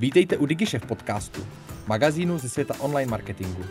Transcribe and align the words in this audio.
Vítejte 0.00 0.36
u 0.36 0.46
DigiShef 0.46 0.86
podcastu, 0.86 1.46
magazínu 1.86 2.38
ze 2.38 2.48
světa 2.48 2.74
online 2.80 3.10
marketingu. 3.10 3.64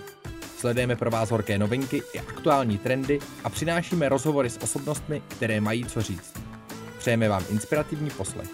Sledujeme 0.57 0.95
pro 0.95 1.11
vás 1.11 1.31
horké 1.31 1.57
novinky 1.57 2.03
i 2.13 2.19
aktuální 2.19 2.77
trendy 2.77 3.19
a 3.43 3.49
přinášíme 3.49 4.09
rozhovory 4.09 4.49
s 4.49 4.57
osobnostmi, 4.57 5.21
které 5.27 5.61
mají 5.61 5.85
co 5.85 6.01
říct. 6.01 6.33
Přejeme 6.97 7.29
vám 7.29 7.43
inspirativní 7.49 8.09
poslech. 8.09 8.49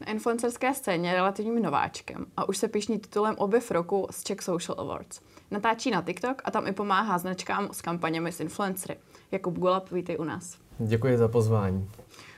Na 0.00 0.06
influencerské 0.10 0.74
scéně 0.74 1.14
relativním 1.14 1.62
nováčkem 1.62 2.26
a 2.36 2.48
už 2.48 2.56
se 2.56 2.68
pišní 2.68 2.98
titulem 2.98 3.34
objev 3.38 3.70
roku 3.70 4.06
z 4.10 4.22
Czech 4.22 4.42
Social 4.42 4.80
Awards. 4.80 5.20
Natáčí 5.50 5.90
na 5.90 6.02
TikTok 6.02 6.42
a 6.44 6.50
tam 6.50 6.66
i 6.66 6.72
pomáhá 6.72 7.18
značkám 7.18 7.68
s 7.72 7.82
kampaněmi 7.82 8.32
s 8.32 8.40
influencery. 8.40 8.96
Jakub 9.32 9.58
Golab, 9.58 9.90
vítej 9.90 10.16
u 10.18 10.24
nás. 10.24 10.58
Děkuji 10.78 11.18
za 11.18 11.28
pozvání. 11.28 11.90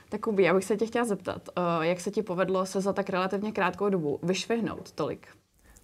Tak 0.09 0.21
Kubi, 0.21 0.43
já 0.43 0.53
bych 0.53 0.63
se 0.63 0.77
tě 0.77 0.85
chtěla 0.85 1.05
zeptat, 1.05 1.49
eh, 1.57 1.87
jak 1.87 1.99
se 1.99 2.11
ti 2.11 2.21
povedlo 2.21 2.65
se 2.65 2.81
za 2.81 2.93
tak 2.93 3.09
relativně 3.09 3.51
krátkou 3.51 3.89
dobu 3.89 4.19
vyšvihnout 4.23 4.91
tolik? 4.91 5.27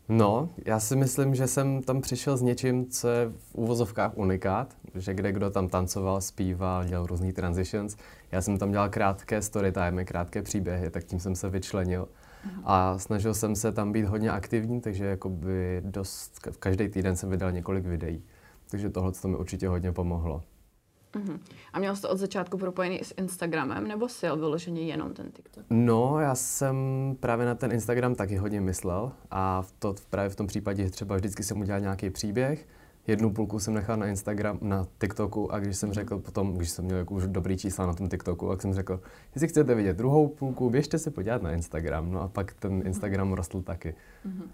No, 0.10 0.50
já 0.66 0.80
si 0.80 0.96
myslím, 0.96 1.36
že 1.36 1.48
jsem 1.48 1.82
tam 1.84 2.02
přišel 2.02 2.38
s 2.38 2.42
něčím, 2.42 2.88
co 2.90 3.08
je 3.08 3.30
v 3.30 3.56
úvozovkách 3.56 4.18
unikát, 4.18 4.74
že 4.96 5.14
kde 5.14 5.32
kdo 5.32 5.50
tam 5.50 5.70
tancoval, 5.70 6.22
zpíval, 6.22 6.86
dělal 6.86 7.06
různý 7.06 7.34
transitions. 7.34 7.98
Já 8.32 8.42
jsem 8.42 8.58
tam 8.58 8.72
dělal 8.72 8.90
krátké 8.90 9.42
story 9.42 9.72
time, 9.72 10.06
krátké 10.06 10.42
příběhy, 10.42 10.90
tak 10.90 11.04
tím 11.04 11.20
jsem 11.20 11.36
se 11.36 11.50
vyčlenil. 11.50 12.08
A 12.64 13.00
snažil 13.00 13.34
jsem 13.34 13.56
se 13.56 13.72
tam 13.72 13.92
být 13.92 14.06
hodně 14.06 14.32
aktivní, 14.32 14.82
takže 14.82 15.06
jakoby 15.06 15.82
dost, 15.86 16.40
každý 16.60 16.90
týden 16.90 17.16
jsem 17.16 17.30
vydal 17.30 17.52
několik 17.52 17.86
videí. 17.86 18.24
Takže 18.72 18.90
tohle 18.90 19.12
to 19.12 19.28
mi 19.28 19.36
určitě 19.36 19.68
hodně 19.68 19.92
pomohlo. 19.92 20.44
Uh-huh. 21.16 21.40
A 21.74 21.80
měl 21.80 21.96
jsi 21.96 22.02
to 22.02 22.10
od 22.10 22.18
začátku 22.18 22.58
propojený 22.58 23.00
s 23.04 23.14
Instagramem, 23.18 23.88
nebo 23.88 24.10
si 24.10 24.26
vyloženě 24.36 24.82
jenom 24.82 25.14
ten 25.14 25.32
TikTok? 25.32 25.64
No, 25.70 26.20
já 26.20 26.36
jsem 26.36 26.76
právě 27.20 27.46
na 27.46 27.56
ten 27.56 27.72
Instagram 27.72 28.16
taky 28.16 28.38
hodně 28.38 28.62
myslel 28.62 29.12
a 29.32 29.62
v 29.62 29.72
to, 29.72 29.96
právě 30.10 30.30
v 30.30 30.36
tom 30.36 30.48
případě, 30.48 30.84
že 30.84 30.90
třeba 30.90 31.16
vždycky 31.16 31.44
jsem 31.44 31.62
udělal 31.62 31.82
nějaký 31.82 32.10
příběh, 32.10 32.68
jednu 33.08 33.34
půlku 33.34 33.60
jsem 33.60 33.74
nechal 33.74 33.98
na 33.98 34.08
Instagram, 34.08 34.58
na 34.62 34.88
TikToku 35.02 35.54
a 35.54 35.60
když 35.60 35.78
jsem 35.78 35.94
řekl 35.94 36.20
potom, 36.20 36.54
když 36.54 36.70
jsem 36.70 36.86
měl 36.86 36.98
jako 36.98 37.14
už 37.14 37.28
dobrý 37.28 37.58
čísla 37.58 37.86
na 37.86 37.94
tom 37.94 38.10
TikToku, 38.10 38.50
tak 38.50 38.62
jsem 38.62 38.74
řekl, 38.74 39.02
jestli 39.36 39.48
chcete 39.48 39.76
vidět 39.76 39.98
druhou 39.98 40.28
půlku, 40.28 40.70
běžte 40.70 40.98
se 40.98 41.12
podívat 41.12 41.42
na 41.42 41.52
Instagram. 41.52 42.12
No 42.12 42.22
a 42.22 42.28
pak 42.28 42.54
ten 42.54 42.84
Instagram 42.86 43.34
rostl 43.34 43.62
taky. 43.62 43.96
Uh-huh. 44.26 44.48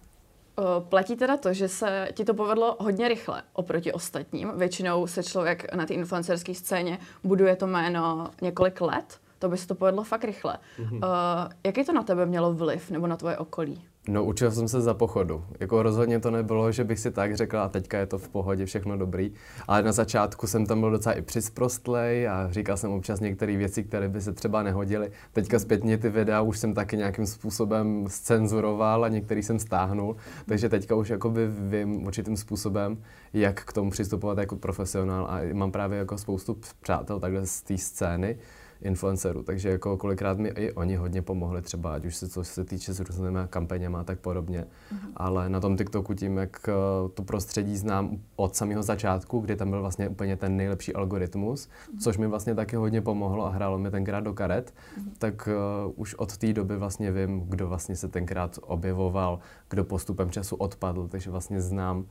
Platí 0.90 1.16
teda 1.16 1.38
to, 1.38 1.54
že 1.54 1.68
se 1.68 2.08
ti 2.14 2.26
to 2.26 2.34
povedlo 2.34 2.78
hodně 2.80 3.08
rychle 3.08 3.44
oproti 3.54 3.94
ostatním. 3.94 4.52
Většinou 4.56 5.08
se 5.08 5.24
člověk 5.24 5.74
na 5.74 5.86
té 5.86 5.94
influencerské 5.94 6.54
scéně 6.54 7.00
buduje 7.24 7.56
to 7.56 7.68
jméno 7.68 8.32
několik 8.42 8.82
let. 8.82 9.20
To 9.40 9.50
by 9.50 9.58
se 9.58 9.68
to 9.68 9.76
povedlo 9.76 10.04
fakt 10.04 10.24
rychle. 10.24 10.58
Mm-hmm. 10.80 10.96
Uh, 10.96 11.52
jaký 11.64 11.84
to 11.84 11.94
na 11.94 12.04
tebe 12.04 12.26
mělo 12.26 12.54
vliv 12.54 12.92
nebo 12.92 13.08
na 13.08 13.18
tvoje 13.18 13.38
okolí? 13.38 13.86
No, 14.08 14.24
učil 14.24 14.52
jsem 14.52 14.68
se 14.68 14.82
za 14.82 14.94
pochodu. 14.94 15.44
Jako 15.60 15.84
rozhodně 15.84 16.20
to 16.20 16.32
nebylo, 16.32 16.72
že 16.72 16.84
bych 16.84 17.00
si 17.00 17.12
tak 17.12 17.36
řekl 17.36 17.58
a 17.58 17.70
teďka 17.70 17.98
je 17.98 18.06
to 18.06 18.18
v 18.18 18.30
pohodě, 18.30 18.66
všechno 18.66 18.98
dobrý. 18.98 19.32
Ale 19.68 19.84
na 19.84 19.92
začátku 19.92 20.48
jsem 20.48 20.66
tam 20.66 20.80
byl 20.80 20.92
docela 20.92 21.16
i 21.16 21.22
přisprostlej 21.22 22.28
a 22.28 22.48
říkal 22.52 22.78
jsem 22.78 22.92
občas 22.92 23.20
některé 23.20 23.58
věci, 23.58 23.84
které 23.84 24.10
by 24.10 24.22
se 24.22 24.34
třeba 24.34 24.64
nehodily. 24.64 25.12
Teďka 25.34 25.60
zpětně 25.60 25.98
ty 25.98 26.10
videa 26.10 26.42
už 26.42 26.60
jsem 26.60 26.74
taky 26.74 26.98
nějakým 26.98 27.26
způsobem 27.26 28.06
scenzuroval 28.08 29.06
a 29.06 29.08
některý 29.08 29.44
jsem 29.44 29.60
stáhnul. 29.60 30.16
Takže 30.46 30.70
teďka 30.70 30.96
už 30.96 31.10
jakoby 31.10 31.48
vím 31.48 32.06
určitým 32.06 32.38
způsobem, 32.38 32.98
jak 33.34 33.64
k 33.64 33.74
tomu 33.74 33.92
přistupovat 33.92 34.38
jako 34.38 34.56
profesionál 34.56 35.28
a 35.30 35.40
mám 35.54 35.72
právě 35.72 36.00
jako 36.00 36.18
spoustu 36.18 36.58
přátel 36.82 37.20
takhle 37.20 37.46
z 37.46 37.62
té 37.62 37.78
scény, 37.78 38.38
influencerů, 38.82 39.44
takže 39.44 39.70
jako 39.70 39.98
kolikrát 39.98 40.38
mi 40.38 40.50
i 40.50 40.72
oni 40.72 40.96
hodně 40.96 41.22
pomohli 41.22 41.62
třeba, 41.62 41.94
ať 41.94 42.06
už 42.06 42.16
se 42.16 42.30
co 42.30 42.44
se 42.44 42.64
týče 42.66 42.94
s 42.94 43.00
různými 43.00 43.40
kampaněmi 43.50 43.98
a 44.00 44.04
tak 44.04 44.20
podobně. 44.20 44.62
Mm-hmm. 44.62 45.12
Ale 45.16 45.50
na 45.50 45.60
tom 45.60 45.78
TikToku 45.78 46.14
tím, 46.14 46.38
jak 46.38 46.70
eh, 46.70 46.74
to 47.14 47.24
prostředí 47.24 47.78
znám 47.78 48.18
od 48.36 48.56
samého 48.56 48.84
začátku, 48.84 49.40
kdy 49.40 49.56
tam 49.56 49.70
byl 49.70 49.82
vlastně 49.82 50.10
úplně 50.10 50.36
ten 50.36 50.58
nejlepší 50.58 50.94
algoritmus, 50.94 51.68
mm-hmm. 51.68 52.00
což 52.00 52.18
mi 52.18 52.28
vlastně 52.28 52.56
taky 52.56 52.76
hodně 52.76 53.02
pomohlo 53.02 53.46
a 53.46 53.50
hrálo 53.50 53.78
mi 53.78 53.92
tenkrát 53.92 54.20
do 54.20 54.34
karet, 54.34 54.74
mm-hmm. 54.74 55.12
tak 55.18 55.50
uh, 55.88 55.94
už 55.96 56.14
od 56.14 56.38
té 56.38 56.54
doby 56.54 56.78
vlastně 56.78 57.12
vím, 57.12 57.40
kdo 57.40 57.68
vlastně 57.68 57.96
se 57.96 58.08
tenkrát 58.08 58.60
objevoval, 58.62 59.40
kdo 59.70 59.84
postupem 59.84 60.32
času 60.32 60.56
odpadl, 60.56 61.08
takže 61.08 61.32
vlastně 61.32 61.62
znám 61.62 62.06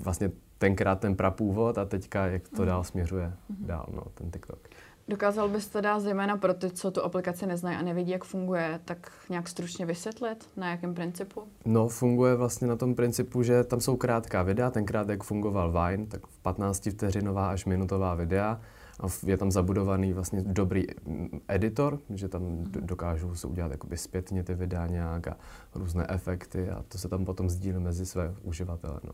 vlastně 0.00 0.30
tenkrát 0.58 1.00
ten 1.00 1.16
prapůvod 1.16 1.78
a 1.78 1.84
teďka 1.84 2.26
jak 2.26 2.48
to 2.48 2.64
dál 2.64 2.84
směřuje 2.84 3.26
mm-hmm. 3.26 3.66
dál, 3.66 3.86
no, 3.94 4.02
ten 4.14 4.30
TikTok. 4.30 4.68
Dokázal 5.10 5.48
bys 5.48 5.66
teda 5.66 6.00
zejména 6.00 6.36
pro 6.36 6.54
ty, 6.54 6.70
co 6.70 6.90
tu 6.90 7.02
aplikaci 7.02 7.46
neznají 7.46 7.76
a 7.76 7.82
nevidí, 7.82 8.10
jak 8.10 8.24
funguje, 8.24 8.80
tak 8.84 9.12
nějak 9.30 9.48
stručně 9.48 9.86
vysvětlit, 9.86 10.48
na 10.56 10.70
jakém 10.70 10.94
principu? 10.94 11.42
No, 11.64 11.88
funguje 11.88 12.34
vlastně 12.34 12.68
na 12.68 12.76
tom 12.76 12.94
principu, 12.94 13.42
že 13.42 13.64
tam 13.64 13.80
jsou 13.80 13.96
krátká 13.96 14.42
videa, 14.42 14.70
tenkrát 14.70 15.08
jak 15.08 15.22
fungoval 15.22 15.72
Vine, 15.72 16.06
tak 16.06 16.26
15 16.42 16.88
vteřinová 16.90 17.50
až 17.50 17.64
minutová 17.64 18.14
videa 18.14 18.60
a 19.00 19.06
je 19.26 19.36
tam 19.36 19.50
zabudovaný 19.50 20.12
vlastně 20.12 20.42
dobrý 20.46 20.84
mm, 21.04 21.40
editor, 21.48 21.98
že 22.10 22.28
tam 22.28 22.64
dokážou 22.64 23.34
se 23.34 23.46
udělat 23.46 23.72
jakoby 23.72 23.96
zpětně 23.96 24.44
ty 24.44 24.54
videa 24.54 24.86
nějak 24.86 25.26
a 25.28 25.36
různé 25.74 26.06
efekty 26.08 26.70
a 26.70 26.84
to 26.88 26.98
se 26.98 27.08
tam 27.08 27.24
potom 27.24 27.50
sdílí 27.50 27.78
mezi 27.78 28.06
své 28.06 28.34
uživatele. 28.42 29.00
No. 29.04 29.12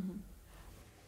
Mm-hmm. 0.00 0.33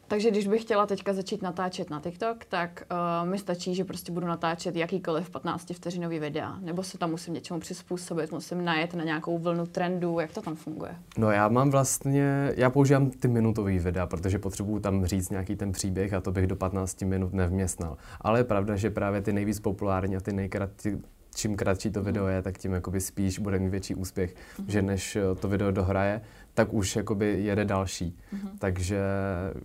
Takže 0.09 0.31
když 0.31 0.47
bych 0.47 0.63
chtěla 0.63 0.87
teďka 0.87 1.13
začít 1.13 1.43
natáčet 1.43 1.91
na 1.91 2.01
TikTok, 2.01 2.45
tak 2.45 2.83
uh, 3.23 3.29
mi 3.29 3.39
stačí, 3.39 3.75
že 3.75 3.85
prostě 3.85 4.13
budu 4.13 4.27
natáčet 4.27 4.77
jakýkoliv 4.77 5.31
15 5.31 5.73
vteřinový 5.75 6.19
videa, 6.19 6.57
nebo 6.61 6.83
se 6.83 6.99
tam 6.99 7.11
musím 7.11 7.35
něčemu 7.35 7.61
přizpůsobit, 7.61 8.33
musím 8.33 8.65
najet 8.65 8.95
na 8.95 9.05
nějakou 9.05 9.39
vlnu 9.39 9.67
trendu, 9.67 10.21
jak 10.21 10.33
to 10.33 10.43
tam 10.43 10.57
funguje? 10.57 10.97
No 11.19 11.31
já 11.31 11.49
mám 11.49 11.71
vlastně, 11.71 12.53
já 12.57 12.71
používám 12.71 13.11
ty 13.11 13.29
minutové 13.29 13.79
videa, 13.79 14.07
protože 14.07 14.39
potřebuju 14.39 14.81
tam 14.81 15.07
říct 15.07 15.31
nějaký 15.31 15.57
ten 15.57 15.73
příběh 15.73 16.15
a 16.15 16.21
to 16.21 16.33
bych 16.33 16.47
do 16.47 16.57
15 16.57 17.03
minut 17.03 17.33
nevměstnal. 17.33 17.97
Ale 18.21 18.41
je 18.41 18.45
pravda, 18.45 18.77
že 18.77 18.91
právě 18.91 19.23
ty 19.23 19.33
nejvíc 19.33 19.61
populární 19.61 20.17
a 20.17 20.21
ty 20.21 20.33
nejkratší 20.33 20.91
čím 21.37 21.57
kratší 21.57 21.91
to 21.91 22.03
video 22.03 22.27
je, 22.27 22.43
tak 22.43 22.59
tím 22.59 22.73
jakoby 22.73 23.01
spíš 23.01 23.39
bude 23.39 23.59
mít 23.59 23.69
větší 23.69 23.95
úspěch, 23.95 24.35
mm-hmm. 24.35 24.65
že 24.69 24.83
než 24.83 25.17
eh, 25.17 25.35
to 25.41 25.49
video 25.49 25.71
dohraje, 25.71 26.21
tak 26.57 26.75
už 26.75 26.97
jakoby 26.97 27.43
jede 27.43 27.65
další. 27.65 28.17
Mm-hmm. 28.33 28.51
Takže 28.59 29.01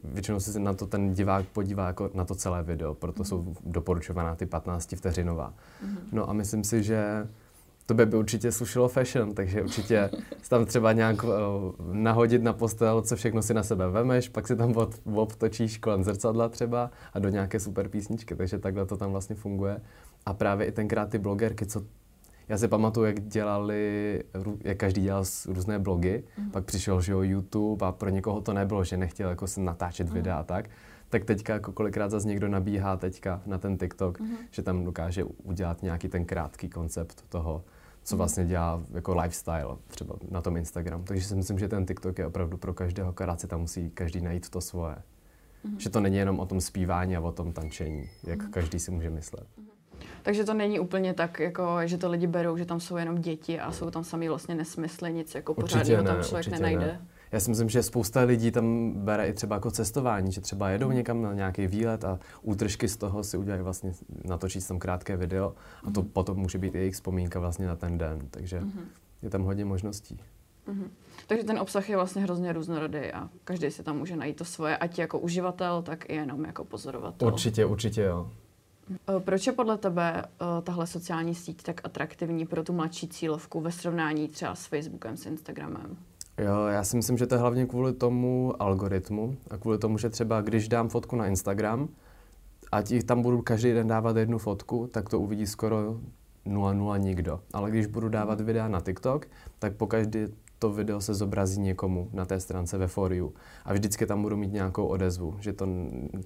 většinou 0.03 0.40
se 0.40 0.59
na 0.59 0.74
to 0.74 0.88
ten 0.88 1.13
divák 1.13 1.46
podívá 1.46 1.88
jako 1.88 2.09
na 2.13 2.25
to 2.25 2.35
celé 2.35 2.63
video, 2.63 2.94
proto 2.94 3.24
mm-hmm. 3.24 3.28
jsou 3.28 3.56
doporučovaná 3.66 4.35
ty 4.35 4.46
15 4.46 4.96
vteřinová. 4.96 5.53
Mm-hmm. 5.85 5.97
No 6.12 6.29
a 6.29 6.34
myslím 6.34 6.63
si, 6.63 6.84
že 6.84 7.28
to 7.85 7.94
by, 7.94 8.06
určitě 8.06 8.52
slušilo 8.52 8.88
fashion, 8.88 9.34
takže 9.34 9.62
určitě 9.62 10.09
tam 10.50 10.66
třeba 10.66 10.91
nějak 10.94 11.24
uh, 11.24 11.31
nahodit 11.94 12.44
na 12.44 12.53
postel, 12.53 13.02
co 13.02 13.16
všechno 13.16 13.41
si 13.41 13.53
na 13.53 13.63
sebe 13.63 13.90
vemeš, 13.90 14.29
pak 14.29 14.47
si 14.47 14.56
tam 14.56 14.78
od, 14.78 14.96
obtočíš 15.13 15.78
kolem 15.78 16.03
zrcadla 16.03 16.50
třeba 16.50 16.91
a 17.13 17.19
do 17.19 17.29
nějaké 17.29 17.59
super 17.59 17.88
písničky, 17.88 18.35
takže 18.35 18.59
takhle 18.59 18.85
to 18.85 18.97
tam 18.97 19.12
vlastně 19.12 19.35
funguje. 19.35 19.81
A 20.25 20.34
právě 20.34 20.68
i 20.68 20.72
tenkrát 20.72 21.09
ty 21.09 21.18
blogerky, 21.18 21.66
co 21.66 21.84
já 22.52 22.58
si 22.58 22.68
pamatuju, 22.68 23.06
jak 23.06 23.24
dělali, 23.24 24.24
jak 24.64 24.78
každý 24.78 25.02
dělal 25.02 25.24
různé 25.48 25.80
blogy, 25.80 26.24
mm. 26.38 26.52
pak 26.52 26.66
přišel, 26.66 27.02
že 27.02 27.12
jo, 27.12 27.22
YouTube 27.22 27.86
a 27.86 27.92
pro 27.92 28.10
někoho 28.10 28.42
to 28.42 28.54
nebylo, 28.54 28.84
že 28.84 28.98
nechtěl 28.98 29.30
jako 29.30 29.48
se 29.48 29.62
natáčet 29.62 30.08
mm. 30.08 30.14
videa 30.14 30.38
a 30.38 30.44
tak, 30.44 30.70
tak 31.10 31.26
teďka 31.26 31.54
jako 31.54 31.72
kolikrát 31.72 32.12
zase 32.12 32.28
někdo 32.28 32.48
nabíhá 32.48 32.98
teďka 32.98 33.42
na 33.46 33.58
ten 33.58 33.78
TikTok, 33.78 34.20
mm. 34.20 34.36
že 34.52 34.62
tam 34.62 34.84
dokáže 34.84 35.24
udělat 35.24 35.84
nějaký 35.84 36.08
ten 36.08 36.26
krátký 36.26 36.70
koncept 36.70 37.24
toho, 37.30 37.64
co 38.04 38.16
mhm. 38.16 38.18
vlastně 38.18 38.46
dělá 38.46 38.84
jako 38.94 39.16
lifestyle 39.22 39.78
třeba 39.88 40.16
na 40.30 40.42
tom 40.42 40.58
Instagram. 40.58 41.04
Takže 41.04 41.26
si 41.26 41.36
myslím, 41.36 41.60
že 41.60 41.68
ten 41.68 41.86
TikTok 41.86 42.20
je 42.20 42.28
opravdu 42.28 42.58
pro 42.58 42.74
každého, 42.74 43.10
akorát 43.10 43.42
si 43.42 43.48
tam 43.48 43.62
musí 43.62 43.90
každý 43.90 44.22
najít 44.22 44.50
to 44.50 44.62
svoje. 44.62 44.96
Mm. 45.64 45.80
Že 45.80 45.90
to 45.90 46.00
není 46.00 46.18
jenom 46.18 46.40
o 46.40 46.46
tom 46.46 46.62
zpívání 46.62 47.18
a 47.18 47.22
o 47.22 47.32
tom 47.32 47.54
tančení, 47.54 48.09
jak 48.24 48.44
mm. 48.44 48.52
každý 48.52 48.80
si 48.80 48.92
může 48.92 49.09
myslet. 49.09 49.47
Mm. 49.58 49.71
Takže 50.24 50.44
to 50.44 50.53
není 50.53 50.80
úplně 50.80 51.14
tak, 51.14 51.40
jako, 51.40 51.78
že 51.86 51.98
to 51.98 52.09
lidi 52.09 52.28
berou, 52.28 52.58
že 52.58 52.66
tam 52.66 52.80
jsou 52.80 52.98
jenom 52.98 53.22
děti 53.22 53.59
a 53.59 53.72
jsou 53.72 53.92
tam 53.92 54.03
sami 54.03 54.30
vlastně 54.30 54.56
nesmysly, 54.56 55.14
nic 55.14 55.36
jako 55.36 55.53
pořádného 55.53 56.03
tam 56.03 56.24
člověk 56.24 56.48
nenajde. 56.48 56.86
Ne. 56.86 57.02
Já 57.32 57.40
si 57.40 57.50
myslím, 57.50 57.70
že 57.70 57.84
spousta 57.84 58.22
lidí 58.22 58.52
tam 58.52 58.92
bere 58.92 59.28
i 59.28 59.34
třeba 59.34 59.56
jako 59.56 59.72
cestování, 59.72 60.32
že 60.32 60.42
třeba 60.42 60.70
jedou 60.70 60.88
mm. 60.88 60.96
někam 60.96 61.22
na 61.22 61.34
nějaký 61.34 61.68
výlet 61.68 62.06
a 62.06 62.20
útržky 62.42 62.88
z 62.88 62.98
toho 62.98 63.24
si 63.24 63.38
udělají 63.38 63.64
vlastně, 63.64 63.94
natočit 64.26 64.68
tam 64.68 64.80
krátké 64.80 65.18
video 65.18 65.53
a 65.84 65.92
to 65.92 66.02
mm. 66.02 66.08
potom 66.08 66.38
může 66.38 66.58
být 66.58 66.76
i 66.76 66.78
jejich 66.78 66.94
vzpomínka 66.94 67.40
vlastně 67.40 67.68
na 67.68 67.76
ten 67.76 67.97
den, 67.97 68.20
takže 68.32 68.59
mm. 68.59 68.86
je 69.22 69.30
tam 69.30 69.44
hodně 69.44 69.66
možností. 69.66 70.20
Mm-hmm. 70.68 70.88
Takže 71.28 71.44
ten 71.44 71.59
obsah 71.59 71.90
je 71.90 71.96
vlastně 71.96 72.22
hrozně 72.22 72.54
různorodý 72.54 73.00
a 73.00 73.30
každý 73.44 73.72
si 73.72 73.84
tam 73.84 73.97
může 73.97 74.16
najít 74.16 74.38
to 74.38 74.46
svoje, 74.46 74.78
ať 74.78 75.00
jako 75.00 75.20
uživatel, 75.20 75.82
tak 75.82 76.09
i 76.09 76.16
jenom 76.16 76.46
jako 76.46 76.66
pozorovatel. 76.66 77.28
Určitě, 77.28 77.66
určitě 77.66 78.02
jo. 78.02 78.32
Eh, 78.91 79.20
proč 79.20 79.47
je 79.47 79.53
podle 79.53 79.78
tebe 79.78 80.23
uh, 80.23 80.47
tahle 80.64 80.88
sociální 80.88 81.35
síť 81.35 81.64
tak 81.64 81.82
atraktivní 81.84 82.46
pro 82.46 82.64
tu 82.64 82.73
mladší 82.73 83.08
cílovku 83.08 83.61
ve 83.61 83.72
srovnání 83.72 84.28
třeba 84.28 84.55
s 84.55 84.66
Facebookem, 84.66 85.17
s 85.17 85.26
Instagramem? 85.26 85.97
Jo, 86.38 86.66
já 86.66 86.84
si 86.84 86.96
myslím, 86.96 87.17
že 87.17 87.28
to 87.28 87.35
je 87.35 87.40
hlavně 87.40 87.66
kvůli 87.66 87.93
tomu 87.93 88.53
algoritmu 88.59 89.38
a 89.49 89.58
kvůli 89.58 89.78
tomu, 89.78 89.97
že 89.97 90.09
třeba 90.09 90.41
když 90.41 90.67
dám 90.67 90.90
fotku 90.90 91.16
na 91.16 91.28
Instagram 91.28 91.90
ať 92.72 92.91
jich 92.91 93.03
tam 93.03 93.22
budu 93.22 93.41
každý 93.41 93.73
den 93.73 93.88
dávat 93.88 94.17
jednu 94.17 94.38
fotku, 94.38 94.90
tak 94.91 95.09
to 95.09 95.20
uvidí 95.20 95.47
skoro 95.47 95.99
0,0 96.46 96.99
nikdo. 96.99 97.40
Ale 97.53 97.72
když 97.72 97.85
budu 97.85 98.09
dávat 98.09 98.41
videa 98.41 98.67
na 98.67 98.82
TikTok, 98.82 99.28
tak 99.59 99.76
po 99.76 99.88
každé 99.88 100.28
to 100.61 100.70
video 100.70 101.02
se 101.02 101.14
zobrazí 101.14 101.61
někomu 101.61 102.09
na 102.14 102.26
té 102.26 102.40
stránce 102.40 102.78
ve 102.78 102.88
foriu. 102.88 103.34
A 103.66 103.73
vždycky 103.73 104.05
tam 104.05 104.22
budu 104.22 104.38
mít 104.38 104.52
nějakou 104.52 104.85
odezvu, 104.85 105.35
že 105.40 105.53
to, 105.53 105.67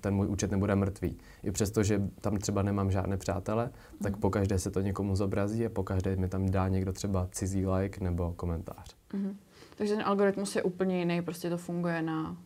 ten 0.02 0.16
můj 0.16 0.28
účet 0.28 0.52
nebude 0.52 0.76
mrtvý. 0.76 1.18
I 1.44 1.52
přesto, 1.52 1.84
že 1.84 2.02
tam 2.22 2.38
třeba 2.38 2.62
nemám 2.62 2.92
žádné 2.92 3.18
přátele, 3.18 3.70
tak 4.04 4.16
mm. 4.16 4.22
po 4.22 4.30
každé 4.30 4.60
se 4.60 4.72
to 4.72 4.82
někomu 4.82 5.16
zobrazí 5.16 5.66
a 5.66 5.70
po 5.70 5.84
každé 5.84 6.16
mi 6.16 6.28
tam 6.28 6.50
dá 6.50 6.68
někdo 6.68 6.94
třeba 6.94 7.28
cizí 7.32 7.68
like 7.68 8.04
nebo 8.04 8.34
komentář. 8.36 8.96
Mm. 9.14 9.38
Takže 9.78 9.94
ten 9.94 10.04
algoritmus 10.06 10.56
je 10.56 10.64
úplně 10.64 11.00
jiný, 11.00 11.22
prostě 11.22 11.50
to 11.50 11.58
funguje 11.58 12.02
na... 12.02 12.38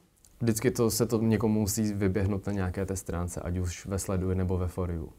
Vždycky 0.42 0.72
to 0.72 0.92
se 0.92 1.06
to 1.06 1.22
někomu 1.22 1.60
musí 1.60 1.94
vyběhnout 1.94 2.48
na 2.48 2.54
nějaké 2.54 2.86
té 2.86 2.96
stránce, 2.96 3.42
ať 3.42 3.58
už 3.58 3.86
ve 3.86 4.00
sleduji 4.00 4.36
nebo 4.36 4.58
ve 4.58 4.68
foriu. 4.68 5.10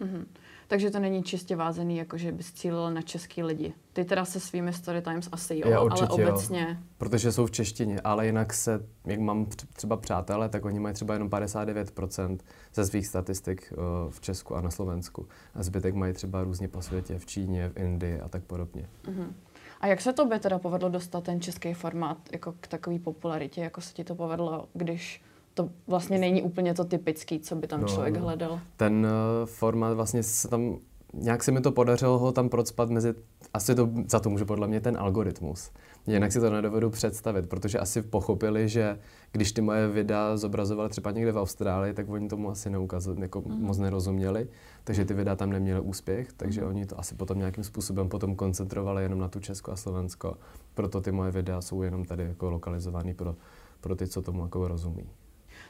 Mm-hmm. 0.00 0.24
Takže 0.70 0.90
to 0.90 0.98
není 0.98 1.22
čistě 1.22 1.56
vázený, 1.56 1.96
jako 1.96 2.18
že 2.18 2.32
bys 2.32 2.52
cílil 2.52 2.90
na 2.90 3.02
český 3.02 3.42
lidi. 3.42 3.72
Ty 3.92 4.04
teda 4.04 4.24
se 4.24 4.40
svými 4.40 4.72
story 4.72 5.02
times 5.02 5.28
asi 5.32 5.54
jo, 5.58 5.70
Já 5.70 5.80
určitě, 5.80 6.22
ale 6.22 6.30
obecně... 6.30 6.66
Jo. 6.68 6.76
Protože 6.98 7.32
jsou 7.32 7.46
v 7.46 7.50
češtině, 7.50 8.00
ale 8.00 8.26
jinak 8.26 8.54
se, 8.54 8.86
jak 9.04 9.20
mám 9.20 9.46
třeba 9.72 9.96
přátelé, 9.96 10.48
tak 10.48 10.64
oni 10.64 10.80
mají 10.80 10.94
třeba 10.94 11.14
jenom 11.14 11.28
59% 11.28 12.38
ze 12.74 12.86
svých 12.86 13.06
statistik 13.06 13.72
uh, 13.72 14.10
v 14.10 14.20
Česku 14.20 14.54
a 14.54 14.60
na 14.60 14.70
Slovensku. 14.70 15.28
A 15.54 15.62
zbytek 15.62 15.94
mají 15.94 16.12
třeba 16.12 16.42
různě 16.42 16.68
po 16.68 16.82
světě, 16.82 17.18
v 17.18 17.26
Číně, 17.26 17.68
v 17.68 17.76
Indii 17.76 18.20
a 18.20 18.28
tak 18.28 18.44
podobně. 18.44 18.88
Uh-huh. 19.04 19.32
A 19.80 19.86
jak 19.86 20.00
se 20.00 20.12
to 20.12 20.26
by 20.26 20.38
teda 20.38 20.58
povedlo 20.58 20.88
dostat 20.88 21.24
ten 21.24 21.40
český 21.40 21.74
formát 21.74 22.18
jako 22.32 22.54
k 22.60 22.66
takové 22.66 22.98
popularitě? 22.98 23.60
Jako 23.60 23.80
se 23.80 23.94
ti 23.94 24.04
to 24.04 24.14
povedlo, 24.14 24.68
když 24.74 25.22
to 25.58 25.70
vlastně 25.86 26.18
není 26.18 26.42
úplně 26.42 26.74
to 26.74 26.84
typický, 26.84 27.40
co 27.40 27.56
by 27.56 27.66
tam 27.66 27.80
no, 27.80 27.88
člověk 27.88 28.16
no. 28.16 28.20
hledal. 28.20 28.60
Ten 28.76 29.06
uh, 29.06 29.46
formát 29.46 29.94
vlastně 29.94 30.22
se 30.22 30.48
tam, 30.48 30.78
nějak 31.14 31.42
se 31.42 31.52
mi 31.52 31.60
to 31.60 31.72
podařilo 31.72 32.18
ho 32.18 32.32
tam 32.32 32.48
procpat 32.48 32.90
mezi, 32.90 33.14
asi 33.54 33.74
to, 33.74 33.90
za 34.08 34.20
to 34.20 34.30
může 34.30 34.44
podle 34.44 34.68
mě 34.68 34.80
ten 34.80 34.96
algoritmus. 34.96 35.70
Jinak 36.06 36.32
si 36.32 36.40
to 36.40 36.50
nedovedu 36.50 36.90
představit, 36.90 37.48
protože 37.48 37.78
asi 37.78 38.02
pochopili, 38.02 38.68
že 38.68 38.98
když 39.32 39.52
ty 39.52 39.60
moje 39.60 39.88
videa 39.88 40.36
zobrazovali 40.36 40.88
třeba 40.88 41.10
někde 41.10 41.32
v 41.32 41.38
Austrálii, 41.38 41.94
tak 41.94 42.08
oni 42.08 42.28
tomu 42.28 42.50
asi 42.50 42.70
neukazali, 42.70 43.20
jako 43.20 43.40
mm. 43.40 43.62
moc 43.62 43.78
nerozuměli, 43.78 44.48
takže 44.84 45.04
ty 45.04 45.14
videa 45.14 45.36
tam 45.36 45.50
neměly 45.50 45.80
úspěch, 45.80 46.32
takže 46.32 46.60
mm. 46.60 46.68
oni 46.68 46.86
to 46.86 47.00
asi 47.00 47.14
potom 47.14 47.38
nějakým 47.38 47.64
způsobem 47.64 48.08
potom 48.08 48.36
koncentrovali 48.36 49.02
jenom 49.02 49.18
na 49.18 49.28
tu 49.28 49.40
Česko 49.40 49.72
a 49.72 49.76
Slovensko. 49.76 50.36
Proto 50.74 51.00
ty 51.00 51.12
moje 51.12 51.30
videa 51.30 51.60
jsou 51.60 51.82
jenom 51.82 52.04
tady 52.04 52.22
jako 52.22 52.50
lokalizované 52.50 53.14
pro, 53.14 53.36
pro 53.80 53.96
ty, 53.96 54.06
co 54.06 54.22
tomu 54.22 54.42
jako 54.42 54.68
rozumí. 54.68 55.08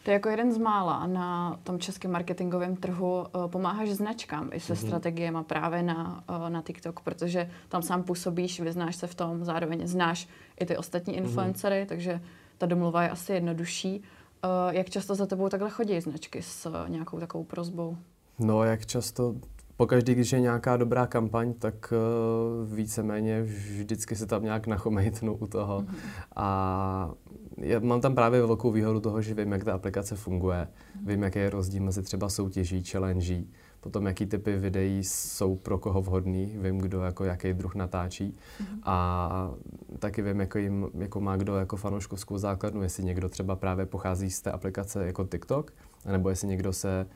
Ty 0.09 0.13
jako 0.13 0.29
jeden 0.29 0.53
z 0.53 0.59
mála 0.59 1.07
na 1.07 1.59
tom 1.63 1.79
českém 1.79 2.11
marketingovém 2.11 2.77
trhu 2.77 3.21
uh, 3.21 3.51
pomáháš 3.51 3.89
značkám 3.89 4.51
i 4.53 4.61
se 4.61 4.73
mm-hmm. 4.73 4.87
strategiemi 4.87 5.39
právě 5.47 5.83
na, 5.83 6.25
uh, 6.31 6.51
na 6.51 6.63
TikTok, 6.63 7.01
protože 7.01 7.51
tam 7.69 7.83
sám 7.83 8.03
působíš, 8.03 8.61
vyznáš 8.61 8.97
se 8.97 9.07
v 9.07 9.15
tom, 9.15 9.45
zároveň 9.45 9.87
znáš 9.87 10.29
i 10.61 10.67
ty 10.67 10.77
ostatní 10.77 11.15
mhm. 11.15 11.23
influencery, 11.23 11.83
mm-hmm. 11.83 11.89
takže 11.89 12.21
ta 12.59 12.67
domluva 12.67 13.03
je 13.03 13.11
asi 13.11 13.33
jednodušší. 13.33 13.99
Uh, 13.99 14.75
jak 14.75 14.91
často 14.91 15.15
za 15.15 15.27
tebou 15.27 15.49
takhle 15.49 15.71
chodí 15.71 16.01
značky 16.01 16.43
s 16.43 16.85
nějakou 16.89 17.21
takovou 17.21 17.45
prozbou? 17.45 17.97
No, 18.39 18.65
jak 18.65 18.87
často 18.87 19.35
pokaždý, 19.79 20.15
když 20.15 20.33
je 20.33 20.41
nějaká 20.41 20.77
dobrá 20.77 21.07
kampaň, 21.07 21.55
tak 21.55 21.93
uh, 21.93 22.75
víceméně 22.75 23.43
vždycky 23.43 24.17
se 24.17 24.27
tam 24.27 24.43
nějak 24.43 24.67
nachomejtnu 24.67 25.35
u 25.35 25.47
toho. 25.47 25.81
Mm-hmm. 25.81 25.97
A 26.37 27.11
já 27.57 27.79
mám 27.79 28.01
tam 28.01 28.15
právě 28.15 28.41
velkou 28.41 28.71
výhodu 28.71 29.01
toho, 29.01 29.23
že 29.23 29.35
vím, 29.35 29.53
jak 29.53 29.65
ta 29.65 29.75
aplikace 29.75 30.17
funguje, 30.17 30.69
mm-hmm. 30.69 31.07
vím, 31.07 31.23
jaký 31.23 31.39
je 31.39 31.51
rozdíl 31.51 31.83
mezi 31.83 32.03
třeba 32.03 32.29
soutěží, 32.29 32.85
challenge, 32.85 33.43
potom 33.81 34.07
jaký 34.07 34.27
typy 34.27 34.57
videí 34.57 35.05
jsou 35.05 35.57
pro 35.57 35.79
koho 35.79 36.03
vhodný, 36.03 36.57
vím, 36.61 36.79
kdo 36.79 37.03
jako 37.03 37.25
jaký 37.25 37.53
druh 37.53 37.75
natáčí 37.75 38.37
mm-hmm. 38.61 38.79
a 38.83 39.51
taky 39.99 40.23
vím, 40.23 40.41
jako, 40.41 40.59
jim, 40.59 40.87
jako 40.99 41.21
má 41.21 41.37
kdo 41.37 41.57
jako 41.57 41.77
fanouškovskou 41.77 42.39
základnu, 42.39 42.83
jestli 42.83 43.05
někdo 43.05 43.29
třeba 43.29 43.57
právě 43.57 43.87
pochází 43.87 44.31
z 44.31 44.41
té 44.41 44.53
aplikace 44.53 45.07
jako 45.07 45.25
TikTok, 45.25 45.73
nebo 46.13 46.29
jestli 46.29 46.49
někdo 46.49 46.73
se 46.73 47.07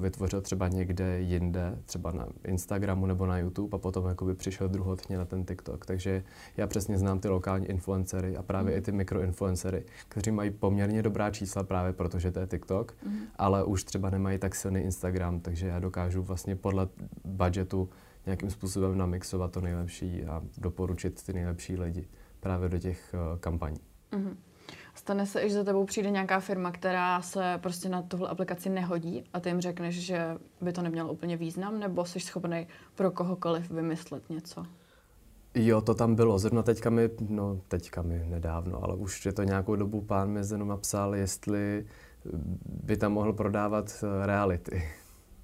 vytvořil 0.00 0.40
třeba 0.40 0.68
někde 0.68 1.20
jinde, 1.20 1.78
třeba 1.86 2.12
na 2.12 2.28
Instagramu 2.44 3.06
nebo 3.06 3.26
na 3.26 3.38
YouTube 3.38 3.76
a 3.76 3.78
potom 3.78 4.06
jakoby 4.06 4.34
přišel 4.34 4.68
druhotně 4.68 5.18
na 5.18 5.24
ten 5.24 5.44
TikTok. 5.44 5.86
Takže 5.86 6.24
já 6.56 6.66
přesně 6.66 6.98
znám 6.98 7.20
ty 7.20 7.28
lokální 7.28 7.66
influencery 7.66 8.36
a 8.36 8.42
právě 8.42 8.72
mm. 8.72 8.78
i 8.78 8.82
ty 8.82 8.92
mikroinfluencery, 8.92 9.84
kteří 10.08 10.30
mají 10.30 10.50
poměrně 10.50 11.02
dobrá 11.02 11.30
čísla 11.30 11.62
právě 11.62 11.92
protože 11.92 12.32
to 12.32 12.40
je 12.40 12.46
TikTok, 12.46 12.94
mm. 13.06 13.18
ale 13.36 13.64
už 13.64 13.84
třeba 13.84 14.10
nemají 14.10 14.38
tak 14.38 14.54
silný 14.54 14.80
Instagram, 14.80 15.40
takže 15.40 15.66
já 15.66 15.78
dokážu 15.78 16.22
vlastně 16.22 16.56
podle 16.56 16.88
budgetu 17.24 17.88
nějakým 18.26 18.50
způsobem 18.50 18.98
namixovat 18.98 19.52
to 19.52 19.60
nejlepší 19.60 20.24
a 20.24 20.42
doporučit 20.58 21.22
ty 21.22 21.32
nejlepší 21.32 21.76
lidi 21.76 22.08
právě 22.40 22.68
do 22.68 22.78
těch 22.78 23.14
uh, 23.14 23.38
kampaní. 23.38 23.80
Mm. 24.16 24.36
Stane 24.94 25.26
se, 25.26 25.48
že 25.48 25.54
za 25.54 25.64
tebou 25.64 25.84
přijde 25.84 26.10
nějaká 26.10 26.40
firma, 26.40 26.70
která 26.70 27.22
se 27.22 27.58
prostě 27.62 27.88
na 27.88 28.02
tuhle 28.02 28.28
aplikaci 28.28 28.68
nehodí 28.68 29.24
a 29.32 29.40
ty 29.40 29.48
jim 29.48 29.60
řekneš, 29.60 30.00
že 30.00 30.36
by 30.60 30.72
to 30.72 30.82
nemělo 30.82 31.12
úplně 31.12 31.36
význam, 31.36 31.80
nebo 31.80 32.04
jsi 32.04 32.20
schopný 32.20 32.66
pro 32.94 33.10
kohokoliv 33.10 33.70
vymyslet 33.70 34.30
něco? 34.30 34.66
Jo, 35.54 35.80
to 35.80 35.94
tam 35.94 36.14
bylo. 36.14 36.38
Zrovna 36.38 36.62
teďka 36.62 36.90
mi, 36.90 37.10
no 37.28 37.60
teďka 37.68 38.02
mi 38.02 38.22
nedávno, 38.26 38.84
ale 38.84 38.96
už 38.96 39.26
je 39.26 39.32
to 39.32 39.42
nějakou 39.42 39.76
dobu 39.76 40.00
pán 40.00 40.30
mi 40.30 40.40
jenom 40.52 40.68
napsal, 40.68 41.14
jestli 41.14 41.86
by 42.64 42.96
tam 42.96 43.12
mohl 43.12 43.32
prodávat 43.32 44.04
eh, 44.04 44.26
reality. 44.26 44.82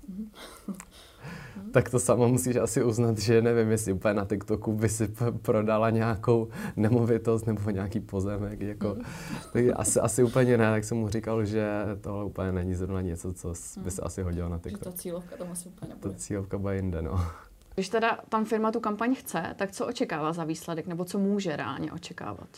Hmm. 0.08 0.30
tak 1.72 1.90
to 1.90 1.98
sama 1.98 2.26
musíš 2.26 2.56
asi 2.56 2.82
uznat, 2.82 3.18
že 3.18 3.42
nevím, 3.42 3.70
jestli 3.70 3.92
úplně 3.92 4.14
na 4.14 4.24
TikToku 4.24 4.72
by 4.72 4.88
si 4.88 5.08
prodala 5.42 5.90
nějakou 5.90 6.48
nemovitost 6.76 7.46
nebo 7.46 7.70
nějaký 7.70 8.00
pozemek. 8.00 8.60
Jako, 8.60 8.88
hmm. 8.88 9.04
tak 9.52 9.64
asi, 9.76 10.00
asi 10.00 10.22
úplně 10.22 10.58
ne, 10.58 10.70
tak 10.70 10.84
jsem 10.84 10.98
mu 10.98 11.08
říkal, 11.08 11.44
že 11.44 11.68
tohle 12.00 12.24
úplně 12.24 12.52
není 12.52 12.74
zrovna 12.74 13.00
něco, 13.00 13.32
co 13.32 13.52
by 13.80 13.90
se 13.90 14.02
asi 14.02 14.22
hodilo 14.22 14.48
na 14.48 14.58
TikTok. 14.58 14.84
Že 14.84 14.90
ta 14.90 14.92
cílovka 14.92 15.36
tam 15.36 15.48
asi 15.52 15.68
úplně 15.68 15.88
nebude. 15.88 16.14
Ta 16.14 16.18
cílovka 16.20 16.58
bude 16.58 16.76
jinde, 16.76 17.02
no. 17.02 17.26
Když 17.74 17.88
teda 17.88 18.18
tam 18.28 18.44
firma 18.44 18.72
tu 18.72 18.80
kampaň 18.80 19.14
chce, 19.14 19.54
tak 19.56 19.72
co 19.72 19.86
očekává 19.86 20.32
za 20.32 20.44
výsledek, 20.44 20.86
nebo 20.86 21.04
co 21.04 21.18
může 21.18 21.56
reálně 21.56 21.92
očekávat? 21.92 22.48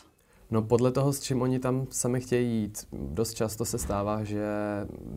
No 0.51 0.61
podle 0.61 0.91
toho, 0.91 1.13
s 1.13 1.19
čím 1.19 1.41
oni 1.41 1.59
tam 1.59 1.87
sami 1.89 2.21
chtějí 2.21 2.61
jít. 2.61 2.87
Dost 2.93 3.33
často 3.33 3.65
se 3.65 3.77
stává, 3.77 4.23
že 4.23 4.45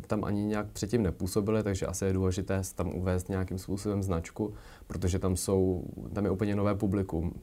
tam 0.06 0.24
ani 0.24 0.44
nějak 0.44 0.66
předtím 0.72 1.02
nepůsobili, 1.02 1.62
takže 1.62 1.86
asi 1.86 2.04
je 2.04 2.12
důležité 2.12 2.62
tam 2.74 2.94
uvést 2.94 3.28
nějakým 3.28 3.58
způsobem 3.58 4.02
značku, 4.02 4.54
protože 4.86 5.18
tam 5.18 5.36
jsou, 5.36 5.84
tam 6.12 6.24
je 6.24 6.30
úplně 6.30 6.56
nové 6.56 6.74
publikum. 6.74 7.34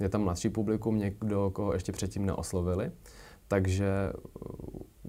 Je 0.00 0.08
tam 0.08 0.22
mladší 0.24 0.48
publikum, 0.48 0.98
někdo, 0.98 1.50
koho 1.50 1.72
ještě 1.72 1.92
předtím 1.92 2.26
neoslovili, 2.26 2.92
takže 3.48 4.12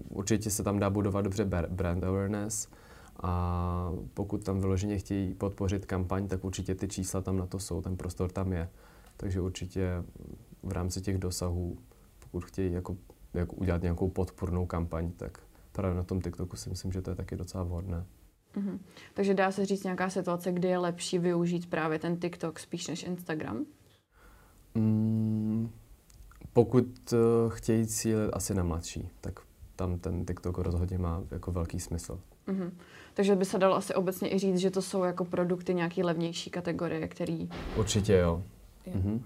určitě 0.08 0.50
se 0.50 0.62
tam 0.62 0.78
dá 0.78 0.90
budovat 0.90 1.22
dobře 1.22 1.44
brand 1.68 2.04
awareness 2.04 2.68
a 3.22 3.92
pokud 4.14 4.44
tam 4.44 4.60
vyloženě 4.60 4.98
chtějí 4.98 5.34
podpořit 5.34 5.86
kampaň, 5.86 6.28
tak 6.28 6.44
určitě 6.44 6.74
ty 6.74 6.88
čísla 6.88 7.20
tam 7.20 7.36
na 7.36 7.46
to 7.46 7.58
jsou, 7.58 7.82
ten 7.82 7.96
prostor 7.96 8.30
tam 8.30 8.52
je. 8.52 8.68
Takže 9.16 9.40
určitě 9.40 10.04
v 10.62 10.72
rámci 10.72 11.00
těch 11.00 11.18
dosahů 11.18 11.78
pokud 12.34 12.44
chtějí 12.44 12.72
jako, 12.72 12.96
jako 13.34 13.56
udělat 13.56 13.82
nějakou 13.82 14.08
podpornou 14.08 14.66
kampaň, 14.66 15.10
tak 15.10 15.38
právě 15.72 15.96
na 15.96 16.02
tom 16.02 16.20
TikToku 16.20 16.56
si 16.56 16.70
myslím, 16.70 16.92
že 16.92 17.02
to 17.02 17.10
je 17.10 17.16
taky 17.16 17.36
docela 17.36 17.64
vhodné. 17.64 18.06
Mm-hmm. 18.56 18.78
Takže 19.14 19.34
dá 19.34 19.52
se 19.52 19.66
říct 19.66 19.84
nějaká 19.84 20.10
situace, 20.10 20.52
kdy 20.52 20.68
je 20.68 20.78
lepší 20.78 21.18
využít 21.18 21.70
právě 21.70 21.98
ten 21.98 22.16
TikTok 22.16 22.58
spíš 22.58 22.86
než 22.86 23.02
Instagram? 23.02 23.64
Mm, 24.74 25.70
pokud 26.52 27.12
uh, 27.12 27.50
chtějí 27.52 27.86
cílit 27.86 28.30
asi 28.32 28.54
na 28.54 28.62
mladší, 28.62 29.08
tak 29.20 29.40
tam 29.76 29.98
ten 29.98 30.26
TikTok 30.26 30.58
rozhodně 30.58 30.98
má 30.98 31.22
jako 31.30 31.52
velký 31.52 31.80
smysl. 31.80 32.20
Mm-hmm. 32.48 32.70
Takže 33.14 33.36
by 33.36 33.44
se 33.44 33.58
dalo 33.58 33.76
asi 33.76 33.94
obecně 33.94 34.34
i 34.34 34.38
říct, 34.38 34.58
že 34.58 34.70
to 34.70 34.82
jsou 34.82 35.04
jako 35.04 35.24
produkty 35.24 35.74
nějaký 35.74 36.02
levnější 36.02 36.50
kategorie, 36.50 37.08
který... 37.08 37.48
Určitě 37.76 38.12
jo. 38.12 38.42
jo. 38.86 38.92
Mm-hmm. 38.92 39.20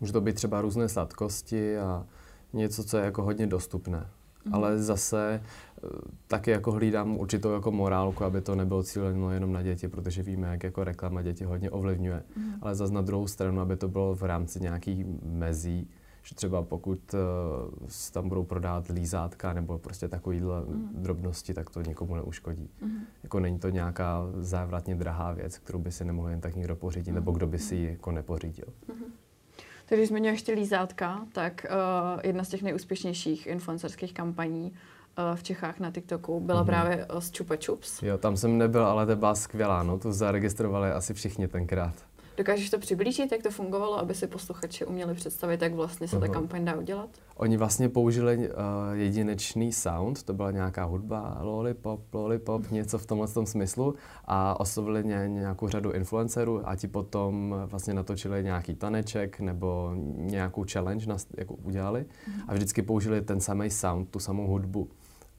Může 0.00 0.12
to 0.12 0.20
být 0.20 0.36
třeba 0.36 0.60
různé 0.60 0.88
sladkosti 0.88 1.78
a 1.78 2.06
něco, 2.52 2.84
co 2.84 2.96
je 2.96 3.04
jako 3.04 3.22
hodně 3.22 3.46
dostupné. 3.46 4.06
Mm. 4.44 4.54
Ale 4.54 4.78
zase 4.78 5.42
eh, 5.42 5.88
taky 6.26 6.50
jako 6.50 6.72
hlídám 6.72 7.16
určitou 7.16 7.52
jako 7.52 7.70
morálku, 7.70 8.24
aby 8.24 8.40
to 8.40 8.54
nebylo 8.54 8.82
cíleno 8.82 9.30
jenom 9.30 9.52
na 9.52 9.62
děti, 9.62 9.88
protože 9.88 10.22
víme, 10.22 10.48
jak 10.48 10.62
jako 10.62 10.84
reklama 10.84 11.22
děti 11.22 11.44
hodně 11.44 11.70
ovlivňuje. 11.70 12.22
Mm. 12.36 12.52
Ale 12.62 12.74
zase 12.74 12.94
na 12.94 13.00
druhou 13.00 13.26
stranu, 13.26 13.60
aby 13.60 13.76
to 13.76 13.88
bylo 13.88 14.14
v 14.14 14.22
rámci 14.22 14.60
nějakých 14.60 15.06
mezí, 15.22 15.88
že 16.22 16.34
třeba 16.34 16.62
pokud 16.62 17.14
uh, 17.14 17.88
tam 18.12 18.28
budou 18.28 18.44
prodávat 18.44 18.88
lízátka 18.88 19.52
nebo 19.52 19.78
prostě 19.78 20.08
takovýhle 20.08 20.60
mm. 20.60 20.88
drobnosti, 20.92 21.54
tak 21.54 21.70
to 21.70 21.82
nikomu 21.82 22.14
neuškodí. 22.14 22.70
Mm. 22.82 22.98
Jako 23.22 23.40
není 23.40 23.58
to 23.58 23.68
nějaká 23.68 24.22
závratně 24.38 24.94
drahá 24.94 25.32
věc, 25.32 25.58
kterou 25.58 25.78
by 25.78 25.92
si 25.92 26.04
nemohl 26.04 26.28
jen 26.28 26.40
tak 26.40 26.56
někdo 26.56 26.76
pořídit, 26.76 27.10
mm. 27.10 27.14
nebo 27.14 27.32
kdo 27.32 27.46
by 27.46 27.58
si 27.58 27.74
ji 27.74 27.90
jako 27.90 28.12
nepořídil. 28.12 28.66
Mm. 28.88 29.04
Když 29.94 30.08
zmiňuješ 30.08 30.42
ty 30.42 30.52
lízátka, 30.52 31.20
tak 31.32 31.66
uh, 31.70 32.20
jedna 32.24 32.44
z 32.44 32.48
těch 32.48 32.62
nejúspěšnějších 32.62 33.46
influencerských 33.46 34.14
kampaní 34.14 34.72
eh, 34.72 35.36
v 35.36 35.42
Čechách 35.42 35.80
na 35.80 35.90
TikToku 35.90 36.40
byla 36.40 36.62
mm-hmm. 36.62 36.66
právě 36.66 37.06
eh, 37.10 37.20
z 37.20 37.36
Chupa 37.38 37.54
Chups. 37.66 38.02
Jo, 38.02 38.18
tam 38.18 38.36
jsem 38.36 38.58
nebyl, 38.58 38.84
ale 38.86 39.06
to 39.06 39.16
byla 39.16 39.34
skvělá, 39.34 39.82
no, 39.82 39.98
tu 39.98 40.12
zaregistrovali 40.12 40.90
asi 40.90 41.14
všichni 41.14 41.48
tenkrát. 41.48 41.94
Dokážeš 42.36 42.70
to 42.70 42.78
přiblížit, 42.78 43.32
jak 43.32 43.42
to 43.42 43.50
fungovalo, 43.50 43.98
aby 43.98 44.14
si 44.14 44.26
posluchači 44.26 44.84
uměli 44.84 45.14
představit, 45.14 45.62
jak 45.62 45.74
vlastně 45.74 46.08
se 46.08 46.20
ta 46.20 46.28
kampaň 46.28 46.64
dá 46.64 46.74
udělat? 46.74 47.08
Oni 47.36 47.56
vlastně 47.56 47.88
použili 47.88 48.36
uh, 48.36 48.54
jedinečný 48.92 49.72
sound, 49.72 50.22
to 50.22 50.34
byla 50.34 50.50
nějaká 50.50 50.84
hudba, 50.84 51.38
lollipop, 51.40 52.14
lollipop, 52.14 52.70
něco 52.70 52.98
v 52.98 53.06
tomhle 53.06 53.28
tom 53.28 53.46
smyslu 53.46 53.94
a 54.24 54.60
oslovili 54.60 55.04
ně, 55.04 55.24
nějakou 55.28 55.68
řadu 55.68 55.92
influencerů 55.92 56.68
a 56.68 56.76
ti 56.76 56.88
potom 56.88 57.54
vlastně 57.66 57.94
natočili 57.94 58.44
nějaký 58.44 58.74
taneček 58.74 59.40
nebo 59.40 59.90
nějakou 60.16 60.64
challenge, 60.72 61.06
jako 61.36 61.54
udělali 61.54 62.00
mm-hmm. 62.00 62.44
a 62.48 62.54
vždycky 62.54 62.82
použili 62.82 63.22
ten 63.22 63.40
samý 63.40 63.70
sound, 63.70 64.10
tu 64.10 64.18
samou 64.18 64.46
hudbu 64.46 64.88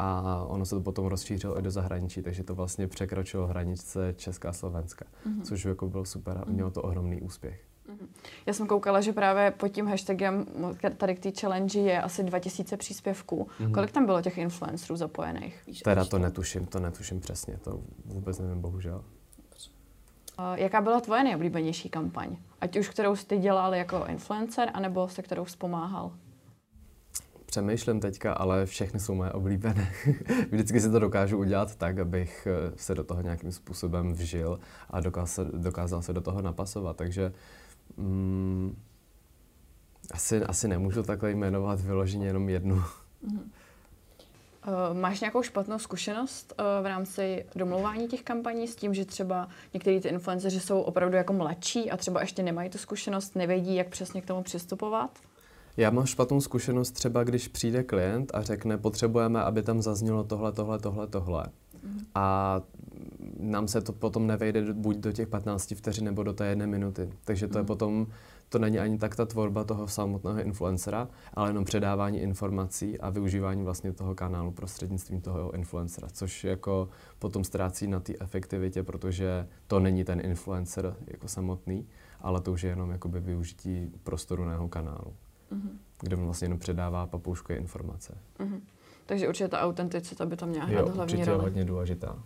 a 0.01 0.45
ono 0.47 0.65
se 0.65 0.75
to 0.75 0.81
potom 0.81 1.05
rozšířilo 1.05 1.59
i 1.59 1.61
do 1.61 1.71
zahraničí, 1.71 2.21
takže 2.21 2.43
to 2.43 2.55
vlastně 2.55 2.87
překročilo 2.87 3.47
hranice 3.47 4.13
Česká 4.17 4.49
a 4.49 4.53
Slovenska, 4.53 5.05
mm-hmm. 5.05 5.41
což 5.41 5.65
jako 5.65 5.87
bylo 5.87 6.05
super 6.05 6.37
a 6.37 6.43
mělo 6.47 6.71
to 6.71 6.81
ohromný 6.81 7.21
úspěch. 7.21 7.61
Mm-hmm. 7.89 8.07
Já 8.45 8.53
jsem 8.53 8.67
koukala, 8.67 9.01
že 9.01 9.13
právě 9.13 9.51
pod 9.51 9.67
tím 9.67 9.87
hashtagem 9.87 10.45
tady 10.97 11.15
k 11.15 11.19
té 11.19 11.31
challenge 11.41 11.79
je 11.79 12.01
asi 12.01 12.23
2000 12.23 12.77
příspěvků. 12.77 13.47
Mm-hmm. 13.59 13.71
Kolik 13.71 13.91
tam 13.91 14.05
bylo 14.05 14.21
těch 14.21 14.37
influencerů 14.37 14.95
zapojených? 14.95 15.63
Víš, 15.67 15.79
teda 15.79 16.05
to 16.05 16.19
netuším, 16.19 16.65
to 16.65 16.79
netuším 16.79 17.19
přesně, 17.19 17.57
to 17.57 17.81
vůbec 18.05 18.39
nevím, 18.39 18.61
bohužel. 18.61 19.03
Uh, 20.39 20.45
jaká 20.55 20.81
byla 20.81 21.01
tvoje 21.01 21.23
nejoblíbenější 21.23 21.89
kampaň? 21.89 22.37
Ať 22.61 22.77
už 22.77 22.89
kterou 22.89 23.15
jsi 23.15 23.37
dělal 23.37 23.75
jako 23.75 24.05
influencer, 24.07 24.69
anebo 24.73 25.09
se 25.09 25.21
kterou 25.21 25.43
vzpomáhal? 25.43 26.11
Přemýšlím 27.51 27.99
teďka, 27.99 28.33
ale 28.33 28.65
všechny 28.65 28.99
jsou 28.99 29.15
moje 29.15 29.31
oblíbené. 29.31 29.93
Vždycky 30.51 30.79
si 30.79 30.91
to 30.91 30.99
dokážu 30.99 31.37
udělat 31.37 31.75
tak, 31.75 31.99
abych 31.99 32.47
eh, 32.47 32.71
se 32.75 32.95
do 32.95 33.03
toho 33.03 33.21
nějakým 33.21 33.51
způsobem 33.51 34.13
vžil 34.13 34.59
a 34.89 34.99
dokázal, 34.99 35.45
dokázal 35.45 36.01
se 36.01 36.13
do 36.13 36.21
toho 36.21 36.41
napasovat. 36.41 36.97
Takže 36.97 37.33
mm, 37.97 38.81
asi, 40.11 40.43
asi 40.43 40.67
nemůžu 40.67 41.03
takhle 41.03 41.31
jmenovat 41.31 41.81
vyloženě 41.81 42.27
jenom 42.27 42.49
jednu. 42.49 42.75
Mm-hmm. 42.75 43.41
Uh, 44.67 44.97
máš 44.97 45.19
nějakou 45.19 45.43
špatnou 45.43 45.79
zkušenost 45.79 46.53
uh, 46.59 46.83
v 46.83 46.85
rámci 46.85 47.45
domlouvání 47.55 48.07
těch 48.07 48.23
kampaní 48.23 48.67
s 48.67 48.75
tím, 48.75 48.93
že 48.93 49.05
třeba 49.05 49.47
někteří 49.73 49.99
ty 49.99 50.07
influenceři 50.07 50.59
jsou 50.59 50.81
opravdu 50.81 51.17
jako 51.17 51.33
mladší 51.33 51.91
a 51.91 51.97
třeba 51.97 52.21
ještě 52.21 52.43
nemají 52.43 52.69
tu 52.69 52.77
zkušenost, 52.77 53.35
nevědí, 53.35 53.75
jak 53.75 53.87
přesně 53.87 54.21
k 54.21 54.25
tomu 54.25 54.43
přistupovat? 54.43 55.19
Já 55.77 55.89
mám 55.89 56.05
špatnou 56.05 56.41
zkušenost 56.41 56.91
třeba, 56.91 57.23
když 57.23 57.47
přijde 57.47 57.83
klient 57.83 58.31
a 58.33 58.41
řekne, 58.41 58.77
potřebujeme, 58.77 59.41
aby 59.41 59.63
tam 59.63 59.81
zaznělo 59.81 60.23
tohle, 60.23 60.51
tohle, 60.51 60.79
tohle, 60.79 61.07
tohle. 61.07 61.45
Mm. 61.83 61.99
A 62.15 62.61
nám 63.39 63.67
se 63.67 63.81
to 63.81 63.93
potom 63.93 64.27
nevejde 64.27 64.73
buď 64.73 64.97
do 64.97 65.11
těch 65.11 65.27
15 65.27 65.73
vteřin 65.75 66.05
nebo 66.05 66.23
do 66.23 66.33
té 66.33 66.47
jedné 66.47 66.67
minuty. 66.67 67.09
Takže 67.25 67.47
to 67.47 67.57
mm. 67.57 67.59
je 67.59 67.65
potom, 67.65 68.07
to 68.49 68.59
není 68.59 68.79
ani 68.79 68.97
tak 68.97 69.15
ta 69.15 69.25
tvorba 69.25 69.63
toho 69.63 69.87
samotného 69.87 70.41
influencera, 70.41 71.07
ale 71.33 71.49
jenom 71.49 71.65
předávání 71.65 72.19
informací 72.19 72.99
a 72.99 73.09
využívání 73.09 73.63
vlastně 73.63 73.93
toho 73.93 74.15
kanálu 74.15 74.51
prostřednictvím 74.51 75.21
toho 75.21 75.51
influencera, 75.51 76.07
což 76.11 76.43
jako 76.43 76.89
potom 77.19 77.43
ztrácí 77.43 77.87
na 77.87 77.99
té 77.99 78.13
efektivitě, 78.19 78.83
protože 78.83 79.47
to 79.67 79.79
není 79.79 80.03
ten 80.03 80.21
influencer 80.23 80.95
jako 81.07 81.27
samotný, 81.27 81.87
ale 82.21 82.41
to 82.41 82.51
už 82.51 82.63
je 82.63 82.69
jenom 82.69 82.91
jakoby 82.91 83.19
využití 83.19 83.91
prostoru 84.03 84.45
na 84.45 84.51
jeho 84.51 84.67
kanálu 84.67 85.13
mm-hmm. 85.51 85.77
kde 86.01 86.15
mu 86.15 86.25
vlastně 86.25 86.45
jenom 86.45 86.59
předává 86.59 87.07
papouškové 87.07 87.59
informace. 87.59 88.17
Mm-hmm. 88.39 88.61
Takže 89.05 89.27
určitě 89.27 89.47
ta 89.47 89.61
autenticita 89.61 90.25
by 90.25 90.35
tam 90.35 90.49
měla 90.49 90.65
hrát 90.65 90.89
hlavní 90.89 91.25
roli. 91.25 91.37
je 91.37 91.41
hodně 91.41 91.65
důležitá. 91.65 92.19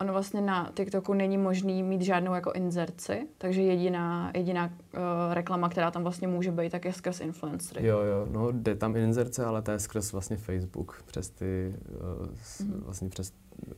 Ono 0.00 0.12
vlastně 0.12 0.40
na 0.40 0.70
TikToku 0.74 1.14
není 1.14 1.38
možný 1.38 1.82
mít 1.82 2.02
žádnou 2.02 2.34
jako 2.34 2.52
inzerci, 2.52 3.28
takže 3.38 3.62
jediná, 3.62 4.32
jediná 4.34 4.66
uh, 4.66 5.00
reklama, 5.32 5.68
která 5.68 5.90
tam 5.90 6.02
vlastně 6.02 6.28
může 6.28 6.52
být, 6.52 6.72
tak 6.72 6.84
je 6.84 6.92
skrz 6.92 7.20
influencery. 7.20 7.86
Jo, 7.86 7.98
jo, 7.98 8.26
no 8.30 8.52
jde 8.52 8.74
tam 8.74 8.96
inzerce, 8.96 9.44
ale 9.44 9.62
to 9.62 9.70
je 9.70 9.78
skrz 9.78 10.12
vlastně 10.12 10.36
Facebook, 10.36 11.02
přes 11.06 11.30
ty, 11.30 11.74
uh, 11.88 12.26
mm-hmm. 12.26 12.84
vlastně 12.84 13.08
přes, 13.08 13.32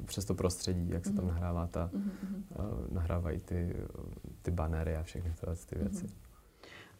přes 0.04 0.24
to 0.24 0.34
prostředí, 0.34 0.90
jak 0.90 1.04
se 1.04 1.10
mm-hmm. 1.10 1.16
tam 1.16 1.24
mhm. 1.24 1.34
nahrává 1.34 1.66
ta, 1.66 1.90
mm-hmm. 1.94 2.70
uh, 2.72 2.94
nahrávají 2.94 3.40
ty, 3.40 3.76
ty 4.42 4.50
banery 4.50 4.96
a 4.96 5.02
všechny 5.02 5.32
tyhle 5.40 5.56
ty 5.56 5.78
věci. 5.78 6.06
Mm-hmm. 6.06 6.31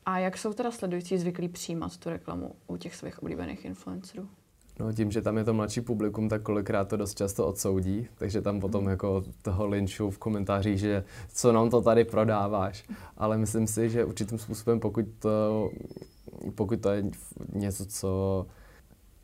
A 0.07 0.19
jak 0.19 0.39
jsou 0.39 0.53
teda 0.53 0.71
sledující 0.71 1.19
zvyklí 1.19 1.49
přijímat 1.49 1.97
tu 1.97 2.11
reklamu 2.11 2.55
u 2.67 2.77
těch 2.77 2.95
svých 2.95 3.23
oblíbených 3.23 3.65
influencerů? 3.65 4.29
No 4.81 4.93
tím, 4.93 5.11
že 5.11 5.23
tam 5.23 5.39
je 5.39 5.45
to 5.45 5.55
mladší 5.55 5.81
publikum, 5.81 6.29
tak 6.29 6.43
kolikrát 6.43 6.89
to 6.89 6.97
dost 6.97 7.15
často 7.15 7.47
odsoudí, 7.47 8.09
takže 8.15 8.43
tam 8.43 8.61
potom 8.61 8.89
jako 8.89 9.25
toho 9.43 9.67
linču 9.67 10.11
v 10.11 10.19
komentářích, 10.19 10.79
že 10.79 11.05
co 11.35 11.53
nám 11.53 11.71
to 11.71 11.83
tady 11.83 12.05
prodáváš. 12.05 12.85
Ale 13.17 13.39
myslím 13.39 13.67
si, 13.67 13.91
že 13.91 14.05
určitým 14.05 14.39
způsobem, 14.39 14.81
pokud 14.81 15.05
to, 15.19 15.71
pokud 16.55 16.81
to 16.81 16.91
je 16.91 17.05
něco, 17.53 17.87
co 17.87 18.47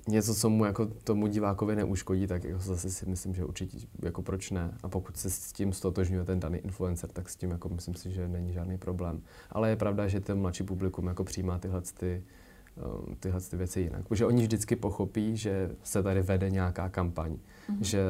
něco, 0.09 0.35
co 0.35 0.51
mu 0.51 0.65
jako 0.65 0.87
tomu 0.87 1.27
divákovi 1.27 1.77
neuškodí, 1.77 2.27
tak 2.27 2.45
jako 2.45 2.61
zase 2.61 2.91
si 2.91 3.07
myslím, 3.07 3.35
že 3.35 3.45
určitě 3.45 3.79
jako 4.03 4.23
proč 4.23 4.51
ne. 4.51 4.79
A 4.83 4.89
pokud 4.89 5.17
se 5.17 5.31
s 5.31 5.53
tím 5.53 5.73
stotožňuje 5.73 6.25
ten 6.25 6.41
daný 6.41 6.59
influencer, 6.59 7.11
tak 7.11 7.29
s 7.29 7.37
tím 7.37 7.51
jako 7.51 7.69
myslím 7.69 7.95
si, 7.95 8.11
že 8.11 8.29
není 8.29 8.53
žádný 8.53 8.79
problém. 8.79 9.23
Ale 9.51 9.71
je 9.71 9.77
pravda, 9.77 10.09
že 10.09 10.21
ten 10.21 10.41
mladší 10.41 10.65
publikum 10.65 11.07
jako 11.07 11.25
přijímá 11.25 11.59
tyhle 11.59 11.83
ty, 11.99 12.23
eh, 12.77 13.15
tyhle 13.21 13.41
ty 13.41 13.57
věci 13.57 13.81
jinak. 13.81 14.09
Protože 14.09 14.27
oni 14.27 14.43
vždycky 14.43 14.77
pochopí, 14.77 15.37
že 15.37 15.71
se 15.83 16.03
tady 16.03 16.23
vede 16.23 16.51
nějaká 16.51 16.89
kampaň, 16.89 17.33
mm-hmm. 17.33 17.81
že 17.81 18.03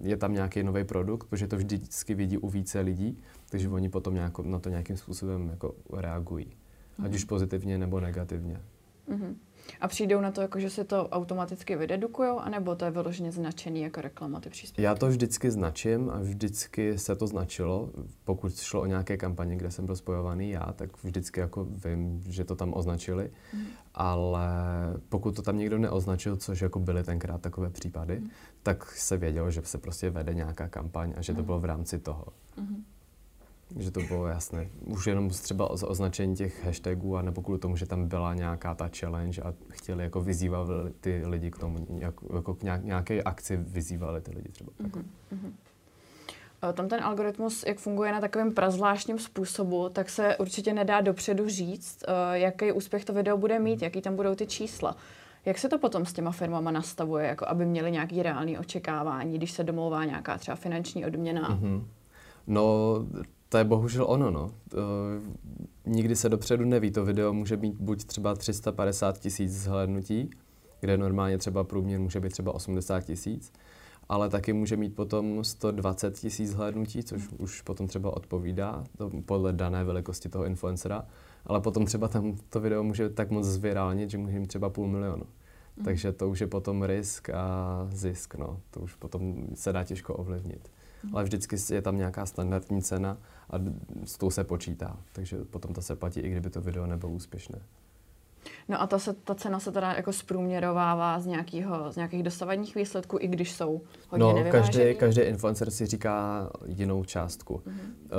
je 0.00 0.16
tam 0.16 0.32
nějaký 0.32 0.62
nový 0.62 0.84
produkt, 0.84 1.26
protože 1.26 1.46
to 1.46 1.56
vždycky 1.56 2.14
vidí 2.14 2.38
u 2.38 2.48
více 2.48 2.80
lidí, 2.80 3.18
takže 3.50 3.68
oni 3.68 3.88
potom 3.88 4.14
nějako, 4.14 4.42
na 4.42 4.58
to 4.58 4.68
nějakým 4.68 4.96
způsobem 4.96 5.48
jako 5.48 5.74
reagují. 5.92 6.46
Mm-hmm. 6.46 7.04
Ať 7.04 7.10
mhm. 7.10 7.14
už 7.14 7.24
pozitivně 7.24 7.78
nebo 7.78 8.00
negativně. 8.00 8.60
Mm-hmm. 9.08 9.34
A 9.80 9.88
přijdou 9.88 10.20
na 10.20 10.30
to, 10.30 10.40
jako, 10.40 10.60
že 10.60 10.70
se 10.70 10.84
to 10.84 11.08
automaticky 11.08 11.76
vydedukují, 11.76 12.30
anebo 12.38 12.74
to 12.74 12.84
je 12.84 12.90
vyloženě 12.90 13.32
značený 13.32 13.82
jako 13.82 14.00
reklama, 14.00 14.40
ty 14.40 14.50
příspěvky? 14.50 14.82
Já 14.82 14.94
to 14.94 15.06
vždycky 15.08 15.50
značím 15.50 16.10
a 16.10 16.18
vždycky 16.18 16.98
se 16.98 17.16
to 17.16 17.26
značilo. 17.26 17.90
Pokud 18.24 18.56
šlo 18.56 18.80
o 18.80 18.86
nějaké 18.86 19.16
kampaně, 19.16 19.56
kde 19.56 19.70
jsem 19.70 19.86
byl 19.86 19.96
spojovaný 19.96 20.50
já, 20.50 20.72
tak 20.76 21.04
vždycky 21.04 21.40
jako 21.40 21.64
vím, 21.64 22.22
že 22.28 22.44
to 22.44 22.56
tam 22.56 22.74
označili. 22.74 23.30
Mm. 23.54 23.64
Ale 23.94 24.48
pokud 25.08 25.36
to 25.36 25.42
tam 25.42 25.58
někdo 25.58 25.78
neoznačil, 25.78 26.36
což 26.36 26.60
jako 26.60 26.78
byly 26.78 27.04
tenkrát 27.04 27.40
takové 27.40 27.70
případy, 27.70 28.20
mm. 28.20 28.28
tak 28.62 28.92
se 28.92 29.16
vědělo, 29.16 29.50
že 29.50 29.62
se 29.64 29.78
prostě 29.78 30.10
vede 30.10 30.34
nějaká 30.34 30.68
kampaň 30.68 31.14
a 31.16 31.22
že 31.22 31.32
to 31.32 31.38
mhm. 31.38 31.46
bylo 31.46 31.60
v 31.60 31.64
rámci 31.64 31.98
toho. 31.98 32.24
Mm 32.56 32.84
že 33.76 33.90
to 33.90 34.00
bylo 34.00 34.26
jasné. 34.26 34.68
Už 34.86 35.06
jenom 35.06 35.30
třeba 35.30 35.70
o 35.70 35.74
označení 35.74 36.36
těch 36.36 36.64
hashtagů 36.64 37.16
a 37.16 37.22
nebo 37.22 37.42
kvůli 37.42 37.58
tomu, 37.58 37.76
že 37.76 37.86
tam 37.86 38.08
byla 38.08 38.34
nějaká 38.34 38.74
ta 38.74 38.90
challenge 38.98 39.42
a 39.42 39.54
chtěli 39.68 40.04
jako 40.04 40.20
vyzývat 40.20 40.68
ty 41.00 41.22
lidi 41.26 41.50
k 41.50 41.58
tomu, 41.58 41.86
jako, 41.98 42.36
jako 42.36 42.54
k 42.54 42.62
nějaké 42.62 43.22
akci 43.22 43.56
vyzývali 43.56 44.20
ty 44.20 44.30
lidi 44.30 44.48
třeba. 44.48 44.72
Mm-hmm. 44.82 45.52
Tam 46.72 46.88
ten 46.88 47.04
algoritmus, 47.04 47.64
jak 47.66 47.78
funguje 47.78 48.12
na 48.12 48.20
takovém 48.20 48.54
prazvláštním 48.54 49.18
způsobu, 49.18 49.88
tak 49.88 50.10
se 50.10 50.36
určitě 50.36 50.72
nedá 50.72 51.00
dopředu 51.00 51.48
říct, 51.48 52.04
eh, 52.08 52.38
jaký 52.38 52.72
úspěch 52.72 53.04
to 53.04 53.12
video 53.12 53.36
bude 53.36 53.58
mít, 53.58 53.82
jaký 53.82 54.00
tam 54.02 54.16
budou 54.16 54.34
ty 54.34 54.46
čísla. 54.46 54.96
Jak 55.44 55.58
se 55.58 55.68
to 55.68 55.78
potom 55.78 56.06
s 56.06 56.12
těma 56.12 56.30
firmama 56.30 56.70
nastavuje, 56.70 57.26
jako 57.26 57.48
aby 57.48 57.66
měli 57.66 57.90
nějaký 57.90 58.22
reálný 58.22 58.58
očekávání, 58.58 59.38
když 59.38 59.52
se 59.52 59.64
domlouvá 59.64 60.04
nějaká 60.04 60.38
třeba 60.38 60.56
finanční 60.56 61.06
odměna? 61.06 61.50
Mm-hmm. 61.50 61.84
No, 62.46 62.94
to 63.54 63.58
je 63.58 63.64
bohužel 63.64 64.04
ono, 64.08 64.30
no. 64.30 64.50
To, 64.68 64.78
nikdy 65.86 66.16
se 66.16 66.28
dopředu 66.28 66.64
neví. 66.64 66.90
To 66.90 67.04
video 67.04 67.32
může 67.32 67.56
být 67.56 67.74
buď 67.74 68.04
třeba 68.04 68.34
350 68.34 69.18
tisíc 69.18 69.52
zhlédnutí, 69.52 70.30
kde 70.80 70.96
normálně 70.96 71.38
třeba 71.38 71.64
průměr 71.64 72.00
může 72.00 72.20
být 72.20 72.32
třeba 72.32 72.54
80 72.54 73.00
tisíc, 73.00 73.52
ale 74.08 74.28
taky 74.28 74.52
může 74.52 74.76
mít 74.76 74.94
potom 74.94 75.44
120 75.44 76.18
tisíc 76.18 76.50
zhlédnutí, 76.50 77.02
což 77.02 77.28
už 77.38 77.62
potom 77.62 77.86
třeba 77.86 78.16
odpovídá 78.16 78.84
to 78.98 79.10
podle 79.26 79.52
dané 79.52 79.84
velikosti 79.84 80.28
toho 80.28 80.44
influencera, 80.44 81.06
ale 81.46 81.60
potom 81.60 81.86
třeba 81.86 82.08
tam 82.08 82.36
to 82.48 82.60
video 82.60 82.82
může 82.82 83.10
tak 83.10 83.30
moc 83.30 83.46
zvirálnit, 83.46 84.10
že 84.10 84.18
může 84.18 84.38
mít 84.38 84.46
třeba 84.46 84.70
půl 84.70 84.88
milionu. 84.88 85.24
Mm. 85.76 85.84
Takže 85.84 86.12
to 86.12 86.28
už 86.28 86.40
je 86.40 86.46
potom 86.46 86.82
risk 86.82 87.30
a 87.30 87.86
zisk, 87.92 88.34
no. 88.34 88.60
To 88.70 88.80
už 88.80 88.94
potom 88.94 89.46
se 89.54 89.72
dá 89.72 89.84
těžko 89.84 90.14
ovlivnit. 90.14 90.70
Ale 91.12 91.24
vždycky 91.24 91.56
je 91.74 91.82
tam 91.82 91.96
nějaká 91.96 92.26
standardní 92.26 92.82
cena 92.82 93.16
a 93.50 93.56
s 94.04 94.18
tou 94.18 94.30
se 94.30 94.44
počítá. 94.44 94.96
Takže 95.12 95.36
potom 95.44 95.74
to 95.74 95.82
se 95.82 95.96
platí, 95.96 96.20
i 96.20 96.30
kdyby 96.30 96.50
to 96.50 96.60
video 96.60 96.86
nebylo 96.86 97.12
úspěšné. 97.12 97.58
No 98.68 98.82
a 98.82 98.86
ta, 98.86 98.98
se, 98.98 99.12
ta 99.12 99.34
cena 99.34 99.60
se 99.60 99.72
teda 99.72 99.92
jako 99.92 100.12
zprůměrovává 100.12 101.20
z, 101.20 101.26
nějakého, 101.26 101.92
z 101.92 101.96
nějakých 101.96 102.22
dosavadních 102.22 102.74
výsledků, 102.74 103.18
i 103.20 103.28
když 103.28 103.52
jsou 103.52 103.80
hodně 104.08 104.44
No, 104.44 104.50
každý, 104.50 104.94
každý 104.94 105.20
influencer 105.20 105.70
si 105.70 105.86
říká 105.86 106.48
jinou 106.66 107.04
částku. 107.04 107.62
Mm-hmm. 107.66 108.18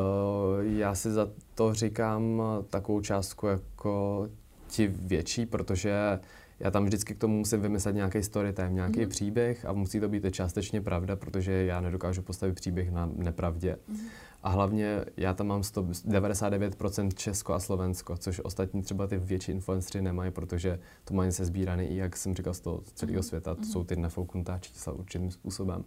Uh, 0.60 0.78
já 0.78 0.96
si 0.96 1.12
za 1.12 1.30
to 1.56 1.74
říkám 1.74 2.42
takovou 2.70 3.02
částku 3.02 3.48
jako 3.48 4.28
ti 4.68 4.88
větší, 4.88 5.46
protože 5.46 6.20
já 6.60 6.72
tam 6.72 6.86
vždycky 6.86 7.16
k 7.16 7.18
tomu 7.18 7.38
musím 7.38 7.62
vymyslet 7.62 7.96
nějaký 7.96 8.24
story 8.24 8.54
time, 8.54 8.76
nějaký 8.76 9.00
Mhm. 9.00 9.10
příběh 9.10 9.66
a 9.66 9.74
musí 9.74 10.00
to 10.00 10.10
být 10.10 10.26
částečně 10.32 10.82
pravda, 10.82 11.16
protože 11.16 11.52
já 11.52 11.82
nedokážu 11.82 12.22
postavit 12.22 12.54
příběh 12.56 12.92
na 12.92 13.10
nepravdě. 13.16 13.78
Mhm. 13.88 14.00
A 14.44 14.50
hlavně 14.50 15.06
já 15.18 15.34
tam 15.34 15.48
mám 15.48 15.64
100, 15.64 15.82
99% 16.06 17.14
Česko 17.14 17.54
a 17.54 17.60
Slovensko, 17.60 18.18
což 18.18 18.42
ostatní 18.44 18.82
třeba 18.82 19.08
ty 19.08 19.18
větší 19.18 19.52
influencery 19.52 20.02
nemají, 20.04 20.32
protože 20.32 20.80
to 21.06 21.14
mají 21.14 21.32
se 21.32 21.46
sbíraný 21.46 21.86
i, 21.86 21.96
jak 21.96 22.18
jsem 22.18 22.36
říkal, 22.36 22.54
z 22.54 22.60
toho 22.60 22.82
celého 22.94 23.16
Mhm. 23.16 23.24
světa. 23.24 23.56
To 23.56 23.62
Mhm. 23.62 23.70
jsou 23.70 23.84
ty 23.84 23.96
nefouknutá 23.96 24.60
čísla 24.60 24.94
určitým 24.94 25.32
způsobem. 25.32 25.84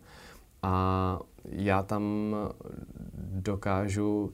A 0.63 1.21
já 1.45 1.83
tam 1.83 2.35
dokážu 3.25 4.33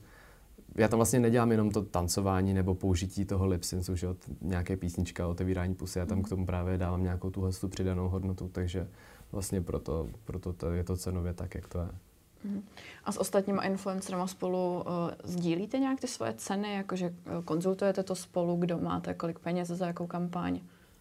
já 0.76 0.88
tam 0.88 0.98
vlastně 0.98 1.20
nedělám 1.20 1.50
jenom 1.50 1.70
to 1.70 1.82
tancování 1.82 2.54
nebo 2.54 2.74
použití 2.74 3.24
toho 3.24 3.46
lipsyncu, 3.46 3.96
že 3.96 4.14
t- 4.14 4.32
nějaké 4.40 4.76
písnička, 4.76 5.26
otevírání 5.26 5.74
pusy, 5.74 5.98
já 5.98 6.06
tam 6.06 6.18
Mhm. 6.18 6.24
k 6.24 6.28
tomu 6.28 6.46
právě 6.46 6.78
dávám 6.78 7.02
nějakou 7.02 7.30
tuhle 7.30 7.52
tu 7.52 7.68
přidanou 7.68 8.08
hodnotu, 8.08 8.48
takže 8.52 8.88
vlastně 9.32 9.60
proto, 9.60 10.08
proto 10.24 10.52
to 10.52 10.70
je 10.70 10.84
to 10.84 10.96
cenově 10.96 11.34
tak, 11.34 11.54
jak 11.54 11.68
to 11.68 11.78
je. 11.78 11.88
Mhm. 12.44 12.62
A 13.04 13.12
s 13.12 13.20
ostatníma 13.20 13.62
influencerama 13.62 14.26
spolu 14.26 14.74
uh, 14.74 14.82
sdílíte 15.24 15.78
nějak 15.78 16.00
ty 16.00 16.06
svoje 16.06 16.34
ceny, 16.36 16.74
jakože 16.74 17.08
uh, 17.38 17.44
konzultujete 17.44 18.02
to 18.02 18.14
spolu, 18.14 18.56
kdo 18.56 18.78
máte 18.78 19.14
kolik 19.14 19.38
peněz 19.38 19.68
za 19.68 19.86
jakou 19.86 20.06
kampaň? 20.06 20.54